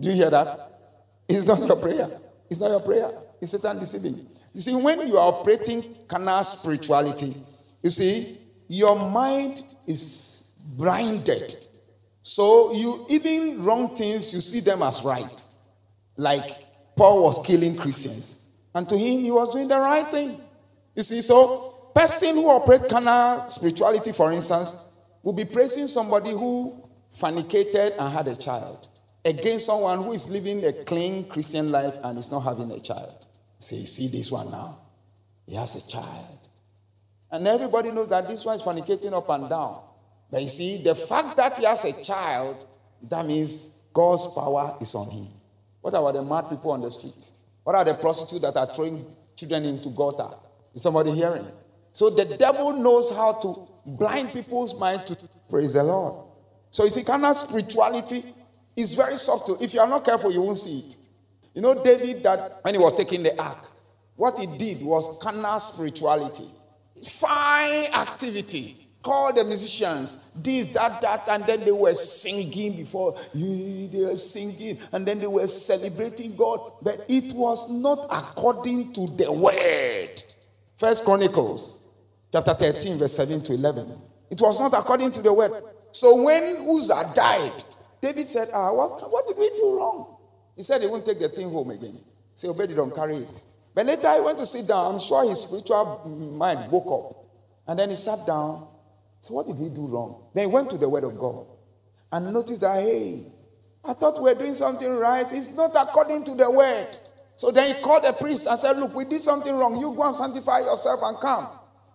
Do 0.00 0.08
you 0.08 0.14
hear 0.14 0.30
that? 0.30 0.80
It's 1.28 1.46
not 1.46 1.58
your 1.60 1.76
prayer. 1.76 2.08
It's 2.48 2.58
not 2.58 2.70
your 2.70 2.80
prayer. 2.80 3.10
It's 3.38 3.50
Satan 3.50 3.78
deceiving. 3.80 4.26
You 4.54 4.62
see, 4.62 4.74
when 4.74 5.06
you 5.06 5.18
are 5.18 5.28
operating 5.28 5.84
carnal 6.08 6.42
spirituality, 6.42 7.34
you 7.82 7.90
see, 7.90 8.38
your 8.68 8.96
mind 9.10 9.62
is 9.86 10.52
blinded 10.76 11.64
so 12.26 12.72
you 12.72 13.04
even 13.10 13.62
wrong 13.62 13.94
things, 13.94 14.32
you 14.32 14.40
see 14.40 14.60
them 14.60 14.82
as 14.82 15.04
right. 15.04 15.44
Like 16.16 16.96
Paul 16.96 17.22
was 17.22 17.46
killing 17.46 17.76
Christians. 17.76 18.56
And 18.74 18.88
to 18.88 18.96
him, 18.96 19.20
he 19.20 19.30
was 19.30 19.52
doing 19.52 19.68
the 19.68 19.78
right 19.78 20.08
thing. 20.08 20.40
You 20.94 21.02
see, 21.02 21.20
so 21.20 21.90
person 21.94 22.36
who 22.36 22.48
operates 22.48 22.88
carnal 22.90 23.46
spirituality, 23.48 24.12
for 24.12 24.32
instance, 24.32 24.96
will 25.22 25.34
be 25.34 25.44
praising 25.44 25.86
somebody 25.86 26.30
who 26.30 26.88
fornicated 27.14 27.92
and 27.98 28.10
had 28.10 28.26
a 28.26 28.34
child 28.34 28.88
against 29.22 29.66
someone 29.66 30.02
who 30.02 30.12
is 30.12 30.30
living 30.30 30.64
a 30.64 30.72
clean 30.72 31.28
Christian 31.28 31.70
life 31.70 31.96
and 32.02 32.18
is 32.18 32.30
not 32.30 32.40
having 32.40 32.70
a 32.70 32.80
child. 32.80 33.26
Say, 33.58 33.76
you 33.76 33.86
see 33.86 34.08
this 34.08 34.32
one 34.32 34.50
now? 34.50 34.78
He 35.46 35.56
has 35.56 35.76
a 35.76 35.86
child. 35.86 36.43
And 37.30 37.46
everybody 37.48 37.90
knows 37.90 38.08
that 38.08 38.28
this 38.28 38.44
one 38.44 38.56
is 38.56 38.62
fornicating 38.62 39.12
up 39.12 39.28
and 39.28 39.48
down. 39.48 39.82
But 40.30 40.42
you 40.42 40.48
see, 40.48 40.82
the 40.82 40.94
fact 40.94 41.36
that 41.36 41.58
he 41.58 41.64
has 41.64 41.84
a 41.84 42.02
child, 42.02 42.64
that 43.02 43.26
means 43.26 43.82
God's 43.92 44.26
power 44.34 44.76
is 44.80 44.94
on 44.94 45.10
him. 45.10 45.28
What 45.80 45.90
about 45.94 46.14
the 46.14 46.22
mad 46.22 46.48
people 46.48 46.72
on 46.72 46.80
the 46.80 46.90
street? 46.90 47.30
What 47.62 47.76
are 47.76 47.84
the 47.84 47.94
prostitutes 47.94 48.42
that 48.42 48.56
are 48.56 48.72
throwing 48.72 49.04
children 49.36 49.64
into 49.64 49.90
gutter? 49.90 50.28
Is 50.74 50.82
somebody 50.82 51.12
hearing? 51.12 51.46
So 51.92 52.10
the 52.10 52.24
devil 52.24 52.72
knows 52.72 53.14
how 53.14 53.32
to 53.34 53.68
blind 53.86 54.32
people's 54.32 54.78
mind 54.78 55.06
to 55.06 55.16
praise 55.48 55.74
the 55.74 55.84
Lord. 55.84 56.26
So 56.70 56.84
you 56.84 56.90
see, 56.90 57.04
carnal 57.04 57.34
spirituality 57.34 58.22
is 58.76 58.94
very 58.94 59.14
subtle. 59.14 59.56
If 59.62 59.74
you 59.74 59.80
are 59.80 59.88
not 59.88 60.04
careful, 60.04 60.32
you 60.32 60.42
won't 60.42 60.58
see 60.58 60.80
it. 60.80 60.96
You 61.54 61.62
know, 61.62 61.80
David, 61.82 62.22
that 62.24 62.58
when 62.62 62.74
he 62.74 62.80
was 62.80 62.94
taking 62.94 63.22
the 63.22 63.40
ark, 63.40 63.64
what 64.16 64.38
he 64.38 64.46
did 64.46 64.82
was 64.82 65.20
carnal 65.22 65.60
spirituality 65.60 66.46
fine 67.02 67.92
activity. 67.92 68.84
Call 69.02 69.34
the 69.34 69.44
musicians, 69.44 70.30
this, 70.34 70.68
that, 70.68 71.02
that, 71.02 71.28
and 71.28 71.44
then 71.44 71.60
they 71.60 71.72
were 71.72 71.92
singing 71.92 72.74
before. 72.74 73.14
They 73.34 73.90
were 73.92 74.16
singing, 74.16 74.78
and 74.92 75.06
then 75.06 75.18
they 75.18 75.26
were 75.26 75.46
celebrating 75.46 76.34
God. 76.34 76.72
But 76.80 77.04
it 77.08 77.34
was 77.34 77.70
not 77.70 78.06
according 78.10 78.94
to 78.94 79.06
the 79.08 79.30
word. 79.30 80.22
First 80.78 81.04
Chronicles, 81.04 81.86
chapter 82.32 82.54
13, 82.54 82.98
verse 82.98 83.12
7 83.12 83.42
to 83.42 83.52
11. 83.52 83.92
It 84.30 84.40
was 84.40 84.58
not 84.58 84.72
according 84.72 85.12
to 85.12 85.22
the 85.22 85.34
word. 85.34 85.52
So 85.92 86.22
when 86.22 86.66
Uzzah 86.66 87.12
died, 87.14 87.62
David 88.00 88.26
said, 88.26 88.48
Ah, 88.52 88.72
what, 88.72 89.12
what 89.12 89.26
did 89.26 89.36
we 89.36 89.48
do 89.50 89.78
wrong? 89.78 90.16
He 90.56 90.62
said 90.62 90.80
he 90.80 90.86
won't 90.86 91.04
take 91.04 91.18
the 91.18 91.28
thing 91.28 91.50
home 91.50 91.70
again. 91.70 91.98
Say, 92.34 92.48
Obedi, 92.48 92.74
don't 92.74 92.94
carry 92.94 93.16
it. 93.16 93.44
But 93.74 93.86
later 93.86 94.12
he 94.14 94.20
went 94.20 94.38
to 94.38 94.46
sit 94.46 94.68
down. 94.68 94.94
I'm 94.94 95.00
sure 95.00 95.28
his 95.28 95.40
spiritual 95.40 96.06
mind 96.36 96.70
woke 96.70 96.86
up. 96.86 97.24
And 97.66 97.78
then 97.78 97.90
he 97.90 97.96
sat 97.96 98.26
down. 98.26 98.68
So, 99.20 99.34
what 99.34 99.46
did 99.46 99.56
he 99.56 99.70
do 99.70 99.86
wrong? 99.86 100.26
Then 100.34 100.48
he 100.48 100.52
went 100.52 100.70
to 100.70 100.78
the 100.78 100.88
Word 100.88 101.04
of 101.04 101.18
God 101.18 101.46
and 102.12 102.32
noticed 102.32 102.60
that, 102.60 102.80
hey, 102.82 103.24
I 103.84 103.94
thought 103.94 104.16
we 104.22 104.32
were 104.32 104.38
doing 104.38 104.54
something 104.54 104.90
right. 104.90 105.26
It's 105.32 105.56
not 105.56 105.72
according 105.76 106.24
to 106.24 106.34
the 106.34 106.50
Word. 106.50 106.88
So 107.36 107.50
then 107.50 107.74
he 107.74 107.82
called 107.82 108.04
the 108.04 108.12
priest 108.12 108.46
and 108.46 108.58
said, 108.58 108.76
Look, 108.78 108.94
we 108.94 109.04
did 109.04 109.20
something 109.20 109.54
wrong. 109.54 109.78
You 109.78 109.92
go 109.94 110.04
and 110.04 110.14
sanctify 110.14 110.60
yourself 110.60 111.00
and 111.02 111.18
come. 111.18 111.48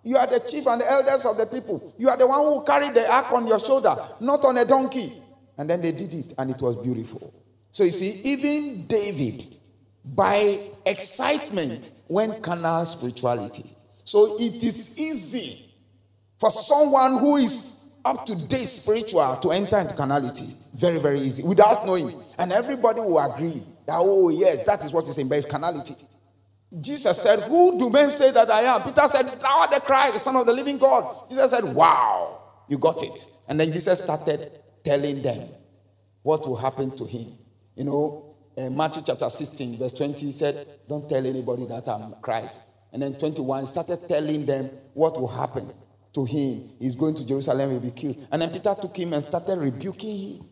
You 0.03 0.17
are 0.17 0.27
the 0.27 0.39
chief 0.39 0.67
and 0.67 0.81
the 0.81 0.89
elders 0.89 1.25
of 1.25 1.37
the 1.37 1.45
people. 1.45 1.93
You 1.97 2.09
are 2.09 2.17
the 2.17 2.27
one 2.27 2.39
who 2.39 2.63
carried 2.63 2.93
the 2.93 3.09
ark 3.11 3.31
on 3.33 3.47
your 3.47 3.59
shoulder, 3.59 3.95
not 4.19 4.43
on 4.45 4.57
a 4.57 4.65
donkey. 4.65 5.11
And 5.57 5.69
then 5.69 5.81
they 5.81 5.91
did 5.91 6.13
it, 6.13 6.33
and 6.37 6.51
it 6.51 6.61
was 6.61 6.77
beautiful. 6.77 7.33
So 7.71 7.83
you 7.83 7.91
see, 7.91 8.21
even 8.29 8.87
David 8.87 9.58
by 10.15 10.59
excitement 10.85 12.01
when 12.07 12.41
carnal 12.41 12.85
spirituality. 12.85 13.65
So 14.03 14.37
it 14.39 14.63
is 14.63 14.99
easy 14.99 15.73
for 16.39 16.49
someone 16.49 17.17
who 17.17 17.35
is 17.37 17.89
up 18.03 18.25
to 18.25 18.35
date 18.47 18.65
spiritual 18.65 19.35
to 19.37 19.51
enter 19.51 19.77
into 19.77 19.95
carnality. 19.95 20.47
Very, 20.73 20.99
very 20.99 21.19
easy 21.19 21.43
without 21.43 21.85
knowing. 21.85 22.11
And 22.37 22.51
everybody 22.51 23.01
will 23.01 23.19
agree 23.19 23.61
that, 23.85 23.97
oh, 23.97 24.29
yes, 24.29 24.63
that 24.63 24.83
is 24.85 24.93
what 24.93 25.07
is 25.07 25.17
in 25.17 25.27
base 25.27 25.45
carnality. 25.45 25.95
Jesus 26.79 27.21
said, 27.21 27.39
Who 27.41 27.79
do 27.79 27.89
men 27.89 28.09
say 28.09 28.31
that 28.31 28.49
I 28.49 28.61
am? 28.61 28.83
Peter 28.83 29.07
said, 29.07 29.23
Thou 29.23 29.59
art 29.59 29.71
the 29.71 29.79
Christ, 29.79 30.13
the 30.13 30.19
Son 30.19 30.35
of 30.35 30.45
the 30.45 30.53
living 30.53 30.77
God. 30.77 31.27
Jesus 31.29 31.51
said, 31.51 31.63
Wow, 31.63 32.41
you 32.67 32.77
got 32.77 33.01
it. 33.01 33.37
And 33.47 33.59
then 33.59 33.71
Jesus 33.71 33.99
started 33.99 34.51
telling 34.83 35.21
them 35.21 35.49
what 36.21 36.47
will 36.47 36.55
happen 36.55 36.95
to 36.97 37.05
him. 37.05 37.33
You 37.75 37.85
know, 37.85 38.28
uh, 38.59 38.69
Matthew 38.69 39.03
chapter 39.05 39.29
16, 39.29 39.77
verse 39.77 39.93
20, 39.93 40.25
he 40.25 40.31
said, 40.31 40.67
Don't 40.87 41.07
tell 41.09 41.25
anybody 41.25 41.65
that 41.67 41.87
I'm 41.87 42.13
Christ. 42.21 42.75
And 42.91 43.01
then 43.01 43.13
21, 43.13 43.65
started 43.67 44.07
telling 44.07 44.45
them 44.45 44.69
what 44.93 45.19
will 45.19 45.27
happen 45.27 45.67
to 46.13 46.25
him. 46.25 46.69
He's 46.79 46.95
going 46.95 47.15
to 47.15 47.25
Jerusalem, 47.25 47.69
he'll 47.69 47.79
be 47.79 47.91
killed. 47.91 48.27
And 48.31 48.41
then 48.41 48.49
Peter 48.49 48.75
took 48.79 48.97
him 48.97 49.13
and 49.13 49.23
started 49.23 49.59
rebuking 49.59 50.17
him. 50.17 50.45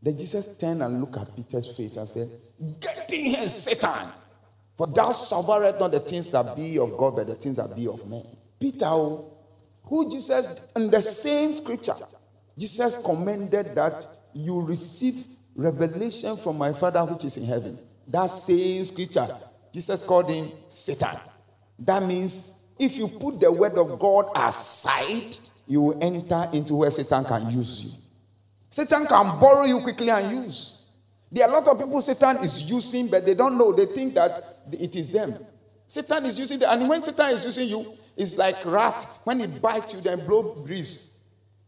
Then 0.00 0.18
Jesus 0.18 0.56
turned 0.56 0.82
and 0.82 1.00
looked 1.00 1.16
at 1.16 1.34
Peter's 1.34 1.76
face 1.76 1.96
and 1.96 2.08
said, 2.08 2.28
Get 2.80 3.12
in 3.12 3.24
here, 3.24 3.48
Satan! 3.48 4.08
For 4.76 4.86
thou 4.86 5.12
sufferest 5.12 5.80
not 5.80 5.92
the 5.92 6.00
things 6.00 6.30
that 6.32 6.56
be 6.56 6.78
of 6.78 6.96
God, 6.96 7.16
but 7.16 7.26
the 7.26 7.34
things 7.34 7.56
that 7.56 7.74
be 7.74 7.86
of 7.86 8.06
men. 8.08 8.24
Peter, 8.60 8.86
who 8.86 10.10
Jesus, 10.10 10.62
in 10.76 10.90
the 10.90 11.00
same 11.00 11.54
scripture, 11.54 11.94
Jesus 12.58 13.02
commended 13.04 13.74
that 13.74 14.06
you 14.34 14.60
receive 14.60 15.26
revelation 15.56 16.36
from 16.36 16.58
my 16.58 16.72
Father 16.72 17.04
which 17.04 17.24
is 17.24 17.36
in 17.36 17.44
heaven. 17.44 17.78
That 18.08 18.26
same 18.26 18.84
scripture, 18.84 19.26
Jesus 19.72 20.02
called 20.02 20.30
him 20.30 20.50
Satan. 20.68 21.18
That 21.78 22.02
means 22.02 22.66
if 22.78 22.98
you 22.98 23.08
put 23.08 23.40
the 23.40 23.50
word 23.50 23.78
of 23.78 23.98
God 23.98 24.26
aside, 24.34 25.36
you 25.66 25.80
will 25.80 25.98
enter 26.02 26.48
into 26.52 26.76
where 26.76 26.90
Satan 26.90 27.24
can 27.24 27.50
use 27.50 27.84
you. 27.84 27.90
Satan 28.68 29.06
can 29.06 29.40
borrow 29.40 29.64
you 29.64 29.80
quickly 29.80 30.10
and 30.10 30.44
use. 30.44 30.84
There 31.30 31.46
are 31.46 31.50
a 31.50 31.60
lot 31.60 31.68
of 31.68 31.78
people 31.78 32.00
Satan 32.00 32.38
is 32.44 32.68
using, 32.70 33.08
but 33.08 33.24
they 33.24 33.34
don't 33.34 33.56
know. 33.56 33.72
They 33.72 33.86
think 33.86 34.14
that 34.14 34.58
it 34.70 34.94
is 34.94 35.08
them. 35.08 35.34
Satan 35.86 36.26
is 36.26 36.38
using 36.38 36.58
them. 36.58 36.70
And 36.70 36.88
when 36.88 37.02
Satan 37.02 37.30
is 37.30 37.44
using 37.44 37.68
you, 37.68 37.92
it's 38.16 38.36
like 38.36 38.64
rat. 38.64 39.18
When 39.24 39.40
he 39.40 39.46
bites 39.46 39.94
you, 39.94 40.00
then 40.00 40.24
blow 40.26 40.54
breeze. 40.64 41.18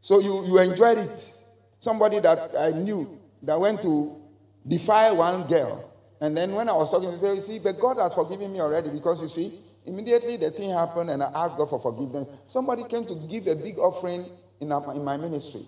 So 0.01 0.21
you, 0.21 0.47
you 0.47 0.59
enjoyed 0.61 0.99
it. 0.99 1.43
Somebody 1.79 2.21
that 2.21 2.57
I 2.57 2.71
knew 2.71 3.19
that 3.47 3.59
went 3.59 3.83
to 3.83 4.21
defy 4.67 5.13
one 5.13 5.47
girl. 5.47 5.93
And 6.21 6.37
then 6.37 6.53
when 6.53 6.69
I 6.69 6.73
was 6.73 6.91
talking, 6.91 7.11
he 7.11 7.17
said, 7.17 7.35
You 7.35 7.41
see, 7.41 7.59
but 7.59 7.79
God 7.79 7.99
has 7.99 8.15
forgiven 8.15 8.53
me 8.53 8.61
already 8.61 8.91
because 8.91 9.23
you 9.23 9.29
see, 9.29 9.53
immediately 9.85 10.37
the 10.37 10.51
thing 10.51 10.71
happened 10.71 11.11
and 11.11 11.23
I 11.23 11.31
asked 11.35 11.57
God 11.57 11.71
for 11.71 11.81
forgiveness. 11.81 12.27
Somebody 12.47 12.85
came 12.85 13.05
to 13.07 13.15
give 13.29 13.47
a 13.47 13.55
big 13.55 13.79
offering 13.79 14.27
in, 14.61 14.73
in 14.73 15.05
my 15.05 15.17
ministry. 15.17 15.63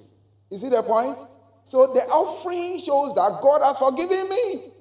You 0.50 0.58
see 0.58 0.68
the 0.68 0.82
point? 0.82 1.18
So 1.64 1.92
the 1.92 2.00
offering 2.08 2.78
shows 2.78 3.14
that 3.14 3.40
God 3.42 3.62
has 3.62 3.78
forgiven 3.78 4.28
me. 4.28 4.72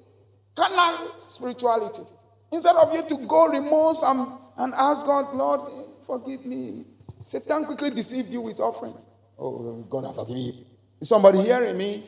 Carnal 0.56 1.18
spirituality. 1.18 2.02
Instead 2.50 2.76
of 2.76 2.92
you 2.94 3.02
to 3.02 3.26
go 3.26 3.48
remorse 3.48 4.02
and, 4.02 4.26
and 4.56 4.74
ask 4.74 5.06
God, 5.06 5.34
Lord, 5.34 5.60
forgive 6.06 6.46
me. 6.46 6.86
Satan 7.22 7.66
quickly 7.66 7.90
deceived 7.90 8.30
you 8.30 8.40
with 8.40 8.58
offering. 8.58 8.94
Oh, 9.38 9.82
God 9.88 10.06
has 10.06 10.16
forgiven 10.16 10.42
you. 10.42 10.52
Is 11.00 11.08
somebody 11.08 11.42
hearing 11.42 11.76
me? 11.76 12.02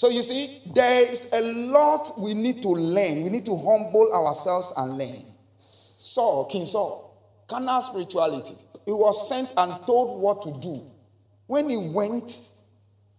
So 0.00 0.08
you 0.08 0.22
see, 0.22 0.62
there 0.74 1.06
is 1.10 1.30
a 1.30 1.42
lot 1.42 2.12
we 2.18 2.32
need 2.32 2.62
to 2.62 2.70
learn. 2.70 3.22
We 3.22 3.28
need 3.28 3.44
to 3.44 3.54
humble 3.54 4.10
ourselves 4.14 4.72
and 4.74 4.96
learn. 4.96 5.22
Saul, 5.58 6.46
King 6.46 6.64
Saul, 6.64 7.44
carnal 7.46 7.82
spirituality. 7.82 8.54
He 8.86 8.92
was 8.92 9.28
sent 9.28 9.52
and 9.58 9.74
told 9.84 10.22
what 10.22 10.40
to 10.40 10.58
do. 10.58 10.80
When 11.46 11.68
he 11.68 11.76
went, 11.76 12.48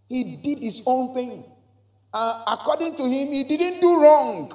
he 0.09 0.37
did 0.41 0.57
his 0.57 0.81
own 0.87 1.13
thing. 1.13 1.45
Uh, 2.11 2.45
according 2.47 2.95
to 2.95 3.03
him, 3.03 3.27
he 3.27 3.43
didn't 3.43 3.79
do 3.79 4.01
wrong. 4.01 4.51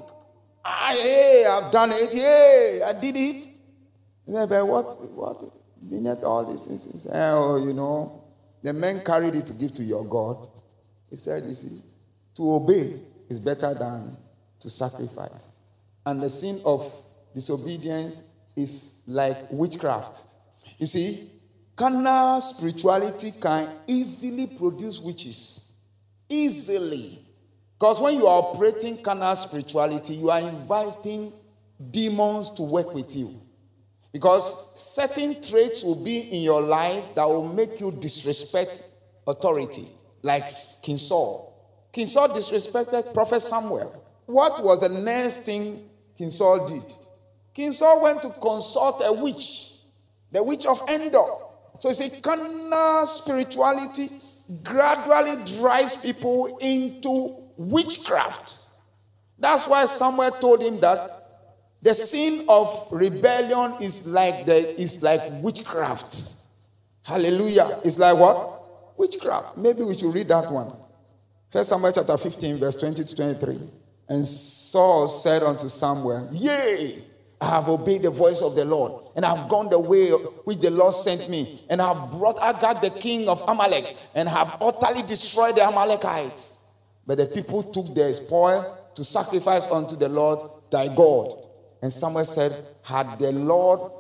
Ah, 0.65 0.97
hey, 1.01 1.47
I've 1.49 1.71
done 1.71 1.91
it. 1.93 2.13
Yeah, 2.13 2.89
I 2.89 3.01
did 3.01 3.15
it. 3.17 3.49
He 4.27 4.33
said, 4.33 4.49
but 4.49 4.67
what, 4.67 5.11
what, 5.13 5.89
beneath 5.89 6.25
all 6.25 6.45
this, 6.45 6.67
he 6.67 6.77
said, 6.77 7.13
oh, 7.35 7.65
you 7.65 7.73
know, 7.73 8.25
the 8.65 8.73
men 8.73 9.05
carried 9.05 9.37
it 9.37 9.47
to 9.47 9.53
give 9.53 9.75
to 9.75 9.85
your 9.85 10.05
God. 10.05 10.49
He 11.09 11.15
said, 11.15 11.45
you 11.45 11.55
see, 11.55 11.83
to 12.37 12.55
obey 12.55 13.01
is 13.29 13.41
better 13.41 13.75
than 13.75 14.17
to 14.61 14.71
sacrifice. 14.71 15.51
And 16.05 16.23
the 16.23 16.29
sin 16.29 16.61
of 16.65 16.93
disobedience 17.35 18.35
is 18.55 19.03
like 19.07 19.39
witchcraft. 19.51 20.25
You 20.79 20.87
see, 20.87 21.31
carnal 21.75 22.41
spirituality 22.41 23.33
can 23.33 23.69
easily 23.87 24.47
produce 24.47 25.01
witches. 25.01 25.75
Easily. 26.29 27.19
Because 27.79 28.01
when 28.01 28.15
you 28.15 28.27
are 28.27 28.39
operating 28.43 29.03
carnal 29.03 29.37
spirituality, 29.37 30.15
you 30.15 30.31
are 30.31 30.41
inviting 30.41 31.33
demons 31.91 32.51
to 32.51 32.63
work 32.63 32.95
with 32.95 33.15
you. 33.17 33.35
Because 34.13 34.79
certain 34.79 35.41
traits 35.43 35.85
will 35.85 36.03
be 36.03 36.19
in 36.19 36.43
your 36.43 36.63
life 36.63 37.15
that 37.15 37.29
will 37.29 37.47
make 37.47 37.81
you 37.81 37.93
disrespect 37.93 38.95
authority, 39.27 39.87
like 40.23 40.49
King 40.83 40.97
Saul. 40.97 41.46
King 41.97 42.05
Saul 42.05 42.29
disrespected 42.29 43.15
Prophet 43.15 43.41
Samuel. 43.41 44.05
What 44.27 44.63
was 44.63 44.81
the 44.81 44.91
next 44.91 45.45
thing 45.45 45.89
King 46.19 46.29
Saul 46.29 46.67
did? 46.67 46.85
King 47.55 47.73
Saul 47.73 48.03
went 48.03 48.21
to 48.21 48.29
consult 48.29 49.01
a 49.03 49.11
witch, 49.11 49.79
the 50.31 50.43
witch 50.43 50.67
of 50.67 50.79
Endor. 50.91 51.25
So 51.79 51.89
you 51.89 51.95
see, 51.95 52.21
carnal 52.21 53.07
spirituality 53.07 54.11
gradually 54.63 55.43
drives 55.59 55.97
people 55.97 56.59
into 56.61 57.35
witchcraft. 57.57 58.61
That's 59.39 59.67
why 59.67 59.87
Samuel 59.87 60.33
told 60.33 60.61
him 60.63 60.79
that 60.81 61.81
The 61.81 61.95
sin 61.95 62.45
of 62.47 62.89
rebellion 62.91 63.81
is 63.81 64.13
like 64.13 64.45
the 64.45 64.79
is 64.79 65.03
like 65.03 65.23
witchcraft. 65.43 66.35
Hallelujah. 67.05 67.81
It's 67.87 67.99
like 67.99 68.19
what? 68.19 68.99
Witchcraft. 68.99 69.57
Maybe 69.57 69.83
we 69.83 69.97
should 69.97 70.13
read 70.13 70.29
that 70.29 70.51
one. 70.53 70.77
First 71.51 71.69
Samuel 71.71 71.93
chapter 71.93 72.17
15, 72.17 72.59
verse 72.59 72.77
20 72.77 73.05
to 73.05 73.17
23. 73.17 73.59
And 74.09 74.27
Saul 74.27 75.09
said 75.09 75.43
unto 75.43 75.69
Samuel, 75.69 76.29
Yea, 76.33 77.03
I 77.41 77.51
have 77.51 77.69
obeyed 77.69 78.03
the 78.03 78.11
voice 78.11 78.43
of 78.43 78.57
the 78.57 78.65
Lord, 78.65 79.05
and 79.15 79.25
I 79.25 79.37
have 79.37 79.49
gone 79.49 79.69
the 79.69 79.79
way 79.79 80.09
which 80.45 80.59
the 80.59 80.71
Lord 80.71 80.95
sent 80.95 81.29
me, 81.29 81.61
and 81.69 81.83
I 81.83 81.93
have 81.93 82.11
brought 82.11 82.39
Agag 82.41 82.81
the 82.81 82.99
king 82.99 83.29
of 83.29 83.43
Amalek, 83.47 83.97
and 84.15 84.29
have 84.29 84.57
utterly 84.61 85.03
destroyed 85.03 85.57
the 85.57 85.65
Amalekites. 85.65 86.65
But 87.07 87.19
the 87.19 87.27
people 87.27 87.63
took 87.63 87.95
their 87.95 88.13
spoil 88.15 88.77
to 88.95 89.05
sacrifice 89.05 89.69
unto 89.69 89.97
the 89.97 90.09
Lord 90.09 90.51
thy 90.71 90.89
God. 90.89 91.33
And 91.83 91.93
Samuel 91.93 92.25
said, 92.25 92.53
Had 92.83 93.19
the 93.19 93.33
Lord 93.33 93.93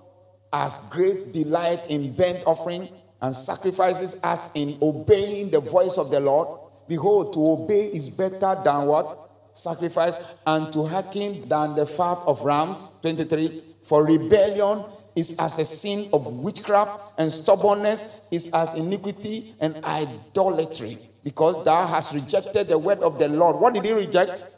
as 0.52 0.88
great 0.90 1.32
delight 1.32 1.90
in 1.90 2.14
burnt 2.14 2.42
offering 2.46 2.88
and 3.20 3.34
sacrifices 3.34 4.18
as 4.24 4.50
in 4.54 4.78
obeying 4.80 5.50
the 5.50 5.60
voice 5.60 5.98
of 5.98 6.10
the 6.10 6.20
Lord? 6.20 6.65
Behold, 6.88 7.32
to 7.34 7.40
obey 7.40 7.86
is 7.86 8.10
better 8.10 8.60
than 8.64 8.86
what? 8.86 9.30
Sacrifice, 9.52 10.16
and 10.46 10.72
to 10.72 10.84
hearken 10.84 11.48
than 11.48 11.74
the 11.74 11.86
fat 11.86 12.18
of 12.26 12.42
rams. 12.42 12.98
23. 13.00 13.62
For 13.82 14.04
rebellion 14.04 14.84
is 15.14 15.38
as 15.38 15.58
a 15.58 15.64
sin 15.64 16.10
of 16.12 16.26
witchcraft, 16.26 17.00
and 17.18 17.32
stubbornness 17.32 18.18
is 18.30 18.50
as 18.52 18.74
iniquity 18.74 19.54
and 19.60 19.82
idolatry. 19.84 20.98
Because 21.24 21.64
thou 21.64 21.86
hast 21.86 22.14
rejected 22.14 22.68
the 22.68 22.78
word 22.78 23.00
of 23.00 23.18
the 23.18 23.28
Lord. 23.28 23.56
What 23.56 23.74
did 23.74 23.84
he 23.84 23.92
reject? 23.92 24.56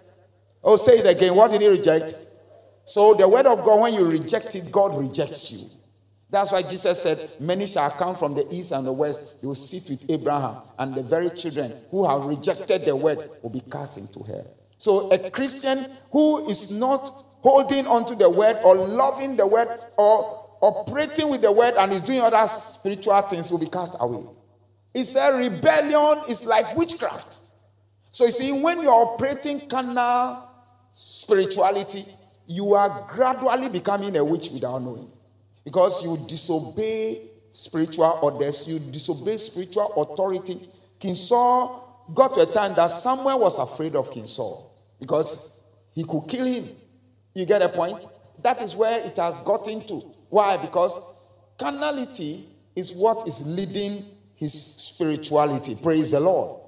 Oh, 0.63 0.77
say 0.77 0.99
it 0.99 1.07
again. 1.07 1.35
What 1.35 1.51
did 1.51 1.61
he 1.61 1.69
reject? 1.69 2.27
So, 2.85 3.15
the 3.15 3.29
word 3.29 3.47
of 3.47 3.65
God, 3.65 3.81
when 3.83 3.95
you 3.95 4.11
reject 4.11 4.55
it, 4.57 4.71
God 4.73 4.99
rejects 4.99 5.53
you. 5.53 5.69
That's 6.31 6.53
why 6.53 6.63
Jesus 6.63 7.03
said, 7.03 7.31
Many 7.41 7.67
shall 7.67 7.91
come 7.91 8.15
from 8.15 8.35
the 8.35 8.47
east 8.55 8.73
and 8.73 8.87
the 8.87 8.93
west. 8.93 9.39
You 9.41 9.49
will 9.49 9.55
sit 9.55 9.89
with 9.89 10.11
Abraham, 10.11 10.57
and 10.79 10.95
the 10.95 11.03
very 11.03 11.31
children 11.31 11.73
who 11.91 12.07
have 12.07 12.25
rejected 12.25 12.83
the 12.83 12.95
word 12.95 13.19
will 13.43 13.51
be 13.51 13.61
cast 13.61 13.99
into 13.99 14.23
hell. 14.23 14.47
So, 14.77 15.11
a 15.11 15.31
Christian 15.31 15.87
who 16.13 16.47
is 16.49 16.77
not 16.77 17.25
holding 17.41 17.87
onto 17.87 18.15
the 18.15 18.29
word 18.29 18.59
or 18.63 18.77
loving 18.77 19.37
the 19.37 19.47
word 19.47 19.69
or 19.97 20.59
operating 20.61 21.31
with 21.31 21.41
the 21.41 21.51
word 21.51 21.75
and 21.79 21.93
is 21.93 22.03
doing 22.03 22.21
other 22.21 22.47
spiritual 22.47 23.21
things 23.23 23.51
will 23.51 23.59
be 23.59 23.67
cast 23.67 23.97
away. 23.99 24.23
He 24.93 25.05
said, 25.05 25.31
Rebellion 25.39 26.25
is 26.29 26.45
like 26.45 26.77
witchcraft. 26.77 27.41
So, 28.11 28.27
you 28.27 28.33
see, 28.33 28.53
when 28.63 28.83
you're 28.83 28.93
operating 28.93 29.61
carnal 29.67 30.47
spirituality, 30.93 32.05
you 32.47 32.75
are 32.75 33.07
gradually 33.09 33.71
becoming 33.71 34.15
a 34.17 34.25
witch 34.25 34.51
without 34.51 34.81
knowing. 34.83 35.11
Because 35.69 36.03
you 36.03 36.17
disobey 36.27 37.29
spiritual 37.53 38.19
orders, 38.23 38.67
you 38.67 38.79
disobey 38.79 39.37
spiritual 39.37 39.93
authority. 40.03 40.67
King 40.99 41.15
Saul 41.15 42.07
got 42.15 42.33
to 42.33 42.41
a 42.41 42.47
time 42.47 42.75
that 42.75 42.87
Samuel 42.87 43.41
was 43.41 43.59
afraid 43.59 43.95
of 43.95 44.11
King 44.11 44.27
Saul 44.27 44.75
because 44.99 45.61
he 45.93 46.05
could 46.05 46.23
kill 46.27 46.47
him. 46.47 46.65
You 47.35 47.45
get 47.45 47.61
a 47.61 47.69
point? 47.69 48.07
That 48.43 48.63
is 48.63 48.75
where 48.75 49.05
it 49.05 49.19
has 49.19 49.37
gotten 49.41 49.85
to. 49.89 49.97
Why? 50.31 50.57
Because 50.57 50.99
carnality 51.59 52.49
is 52.75 52.95
what 52.95 53.29
is 53.29 53.47
leading 53.47 54.03
his 54.37 54.55
spirituality. 54.55 55.77
Praise 55.83 56.13
the 56.13 56.21
Lord. 56.21 56.63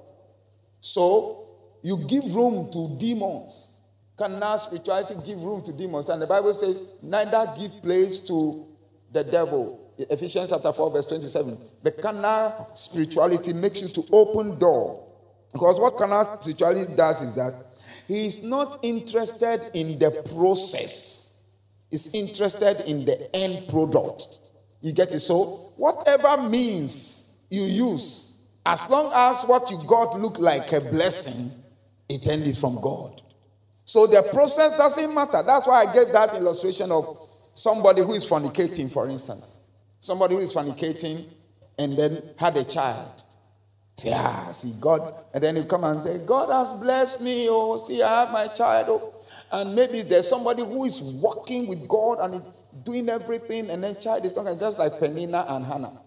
So 0.79 1.47
you 1.81 1.97
give 2.07 2.35
room 2.35 2.69
to 2.71 2.99
demons 2.99 3.79
carnal 4.15 4.59
spirituality 4.59 5.15
give 5.25 5.41
room 5.41 5.63
to 5.63 5.73
demons. 5.73 6.09
And 6.09 6.21
the 6.21 6.27
Bible 6.27 6.53
says, 6.53 6.91
neither 7.01 7.51
give 7.59 7.81
place 7.81 8.19
to 8.27 8.67
the 9.11 9.23
devil. 9.23 9.93
Ephesians 9.97 10.49
chapter 10.49 10.71
4, 10.71 10.91
verse 10.91 11.05
27. 11.05 11.57
The 11.83 11.91
carnal 11.91 12.69
spirituality 12.73 13.53
makes 13.53 13.81
you 13.81 13.87
to 13.89 14.03
open 14.11 14.57
door. 14.57 15.07
Because 15.51 15.79
what 15.79 15.97
carnal 15.97 16.23
spirituality 16.37 16.95
does 16.95 17.21
is 17.21 17.33
that 17.35 17.53
he 18.07 18.25
is 18.25 18.47
not 18.47 18.79
interested 18.83 19.69
in 19.73 19.99
the 19.99 20.11
process, 20.35 21.43
he's 21.89 22.13
interested 22.15 22.81
in 22.89 23.05
the 23.05 23.35
end 23.35 23.67
product. 23.69 24.51
You 24.81 24.93
get 24.93 25.13
it? 25.13 25.19
So, 25.19 25.73
whatever 25.75 26.49
means 26.49 27.43
you 27.49 27.61
use, 27.61 28.47
as 28.65 28.89
long 28.89 29.11
as 29.13 29.43
what 29.43 29.69
you 29.69 29.79
got 29.85 30.19
look 30.19 30.39
like 30.39 30.71
a 30.71 30.81
blessing, 30.81 31.51
it 32.09 32.27
ends 32.27 32.59
from 32.59 32.79
God. 32.81 33.21
So 33.85 34.07
the 34.07 34.27
process 34.31 34.77
doesn't 34.77 35.13
matter. 35.13 35.43
That's 35.43 35.67
why 35.67 35.85
I 35.85 35.93
gave 35.93 36.11
that 36.13 36.35
illustration 36.35 36.91
of 36.91 37.29
somebody 37.53 38.01
who 38.01 38.13
is 38.13 38.25
fornicating, 38.25 38.91
for 38.91 39.09
instance. 39.09 39.67
Somebody 39.99 40.35
who 40.35 40.41
is 40.41 40.53
fornicating 40.53 41.27
and 41.77 41.97
then 41.97 42.21
had 42.37 42.57
a 42.57 42.63
child. 42.63 43.23
Say, 43.95 44.11
ah, 44.13 44.49
see, 44.51 44.73
God. 44.79 45.13
And 45.33 45.43
then 45.43 45.55
you 45.57 45.65
come 45.65 45.83
and 45.83 46.03
say, 46.03 46.19
God 46.25 46.49
has 46.51 46.73
blessed 46.81 47.21
me. 47.21 47.47
Oh, 47.49 47.77
see, 47.77 48.01
I 48.01 48.21
have 48.21 48.31
my 48.31 48.47
child. 48.47 48.87
Oh. 48.89 49.13
And 49.51 49.75
maybe 49.75 50.01
there's 50.01 50.27
somebody 50.27 50.63
who 50.63 50.85
is 50.85 51.01
walking 51.01 51.67
with 51.67 51.87
God 51.87 52.19
and 52.21 52.41
doing 52.83 53.09
everything, 53.09 53.69
and 53.69 53.83
then 53.83 53.99
child 53.99 54.25
is 54.25 54.33
talking 54.33 54.57
just 54.57 54.79
like 54.79 54.93
Penina 54.93 55.45
and 55.51 55.65
Hannah. 55.65 56.01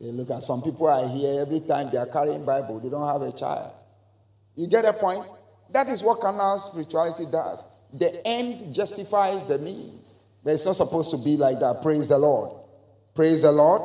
Say, 0.00 0.12
look 0.12 0.30
at 0.30 0.42
some 0.42 0.62
people 0.62 0.86
I 0.86 1.08
hear 1.08 1.40
every 1.40 1.60
time 1.60 1.90
they 1.90 1.98
are 1.98 2.06
carrying 2.06 2.44
Bible, 2.44 2.80
they 2.80 2.90
don't 2.90 3.08
have 3.08 3.22
a 3.22 3.32
child. 3.32 3.72
You 4.54 4.66
get 4.66 4.84
a 4.84 4.92
point? 4.92 5.24
That 5.72 5.88
is 5.88 6.02
what 6.02 6.20
carnal 6.20 6.58
spirituality 6.58 7.24
does. 7.30 7.66
The 7.94 8.26
end 8.26 8.74
justifies 8.74 9.46
the 9.46 9.58
means. 9.58 10.21
But 10.44 10.54
it's 10.54 10.66
not 10.66 10.76
supposed 10.76 11.10
to 11.12 11.18
be 11.18 11.36
like 11.36 11.60
that. 11.60 11.82
Praise 11.82 12.08
the 12.08 12.18
Lord. 12.18 12.60
Praise 13.14 13.42
the 13.42 13.52
Lord. 13.52 13.82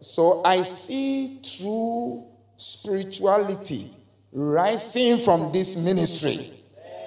So 0.00 0.44
I 0.44 0.62
see 0.62 1.40
true 1.42 2.26
spirituality 2.56 3.90
rising 4.32 5.18
from 5.18 5.52
this 5.52 5.82
ministry. 5.84 6.52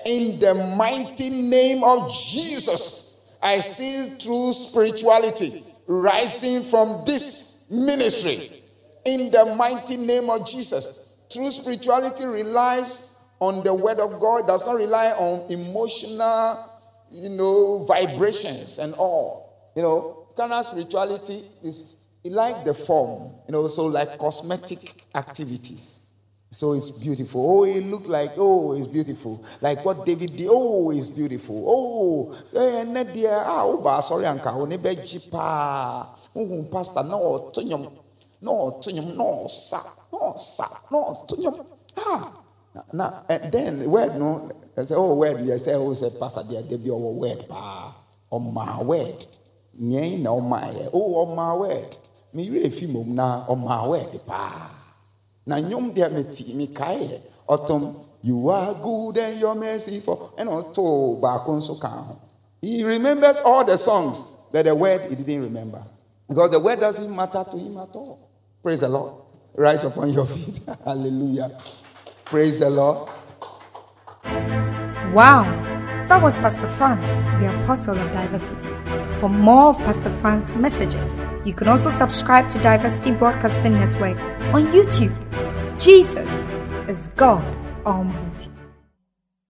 In 0.05 0.39
the 0.39 0.73
mighty 0.77 1.41
name 1.43 1.83
of 1.83 2.11
Jesus, 2.11 3.19
I 3.41 3.59
see 3.59 4.17
true 4.19 4.53
spirituality 4.53 5.63
rising 5.85 6.63
from 6.63 7.03
this 7.05 7.67
ministry. 7.69 8.63
In 9.05 9.31
the 9.31 9.53
mighty 9.55 9.97
name 9.97 10.29
of 10.29 10.47
Jesus, 10.47 11.13
true 11.29 11.51
spirituality 11.51 12.25
relies 12.25 13.25
on 13.39 13.63
the 13.63 13.73
word 13.73 13.99
of 13.99 14.19
God, 14.19 14.47
does 14.47 14.65
not 14.65 14.75
rely 14.75 15.11
on 15.11 15.49
emotional, 15.51 16.66
you 17.11 17.29
know, 17.29 17.83
vibrations 17.85 18.79
and 18.79 18.93
all. 18.95 19.71
You 19.75 19.83
know, 19.83 20.27
carnal 20.35 20.63
spirituality 20.63 21.43
is 21.63 22.05
like 22.23 22.65
the 22.65 22.73
form, 22.73 23.33
you 23.47 23.51
know, 23.53 23.67
so 23.67 23.85
like 23.85 24.17
cosmetic 24.17 25.05
activities. 25.15 26.07
So 26.49 26.73
it's 26.73 26.89
beautiful. 26.91 27.43
Oh, 27.45 27.63
it 27.65 27.81
looked 27.81 28.07
like, 28.07 28.31
oh, 28.37 28.73
it's 28.77 28.87
beautiful. 28.87 29.43
Like 29.61 29.83
what 29.83 30.05
David 30.05 30.35
did. 30.35 30.47
Oh, 30.49 30.91
it's 30.91 31.09
beautiful. 31.09 31.63
Oh, 31.67 32.33
eh, 32.57 32.83
Nadia, 32.85 33.43
ah, 33.43 33.63
oh, 33.65 33.99
sorry, 33.99 34.25
Uncle, 34.25 34.61
oh, 34.61 34.65
nebe 34.65 34.95
jipa. 34.95 36.07
Oh, 36.35 36.67
pastor, 36.71 37.03
no, 37.03 37.51
tunyum, 37.53 37.91
no, 38.41 38.79
tunyum, 38.81 39.15
no, 39.17 39.47
sa, 39.47 39.81
no, 40.11 40.33
sa, 40.37 40.65
no, 40.89 41.13
tunyum. 41.27 41.65
Ah, 41.97 42.31
now, 42.93 43.25
and 43.29 43.43
eh, 43.43 43.49
then 43.49 43.89
word 43.89 44.15
no, 44.17 44.51
I 44.77 44.83
say, 44.83 44.95
oh, 44.95 45.15
word, 45.15 45.43
you 45.43 45.57
say, 45.57 45.73
oh, 45.73 45.93
say, 45.93 46.07
Pastor, 46.19 46.43
there, 46.43 46.61
there 46.61 46.77
be 46.77 46.91
our 46.91 46.97
word, 46.97 47.45
pa, 47.49 47.95
on 48.29 48.53
my 48.53 48.81
word. 48.81 49.25
Nye 49.79 50.17
na 50.17 50.31
oh, 50.31 50.37
on 50.37 50.49
my, 50.49 50.89
oh, 50.93 51.35
my 51.35 51.53
word. 51.53 51.97
Me 52.33 52.49
re 52.49 52.69
fi 52.69 52.85
mom 52.85 53.15
na 53.15 53.53
my 53.55 53.87
word, 53.87 54.21
pa. 54.25 54.71
Na 55.45 55.55
nyom 55.57 55.95
there 55.95 56.09
me 56.09 56.23
ti 56.31 56.53
me 56.53 56.67
kai, 56.67 57.19
autumn, 57.47 57.95
you 58.21 58.49
are 58.49 58.73
good 58.75 59.17
and 59.17 59.39
your 59.39 59.55
mercy 59.55 59.99
for, 59.99 60.33
and 60.37 60.49
also 60.49 61.15
back 61.21 61.45
so 61.61 61.75
kan. 61.75 62.17
He 62.61 62.83
remembers 62.83 63.41
all 63.41 63.63
the 63.63 63.77
songs, 63.77 64.47
but 64.51 64.65
the 64.65 64.75
word 64.75 65.01
he 65.09 65.15
didn't 65.15 65.43
remember. 65.43 65.83
Because 66.27 66.51
the 66.51 66.59
word 66.59 66.79
doesn't 66.79 67.15
matter 67.15 67.45
to 67.49 67.57
him 67.57 67.77
at 67.77 67.95
all. 67.95 68.29
Praise 68.61 68.81
the 68.81 68.89
Lord. 68.89 69.23
Rise 69.55 69.85
upon 69.85 70.11
your 70.11 70.25
feet. 70.27 70.59
Hallelujah. 70.83 71.57
Praise 72.29 72.59
the 72.59 72.69
Lord. 72.69 73.09
Wow, 75.13 75.43
that 76.09 76.21
was 76.21 76.35
Pastor 76.35 76.67
Franz, 76.67 77.05
the 77.39 77.63
Apostle 77.63 77.97
of 77.97 78.11
Diversity. 78.11 78.67
For 79.21 79.29
more 79.29 79.69
of 79.69 79.77
Pastor 79.77 80.11
Franz's 80.11 80.53
messages, 80.53 81.23
you 81.45 81.53
can 81.53 81.69
also 81.69 81.87
subscribe 81.87 82.49
to 82.49 82.59
Diversity 82.59 83.11
Broadcasting 83.11 83.75
Network 83.75 84.17
on 84.53 84.67
YouTube. 84.73 85.15
Jesus 85.79 86.29
is 86.89 87.07
God 87.15 87.45
Almighty. 87.85 88.56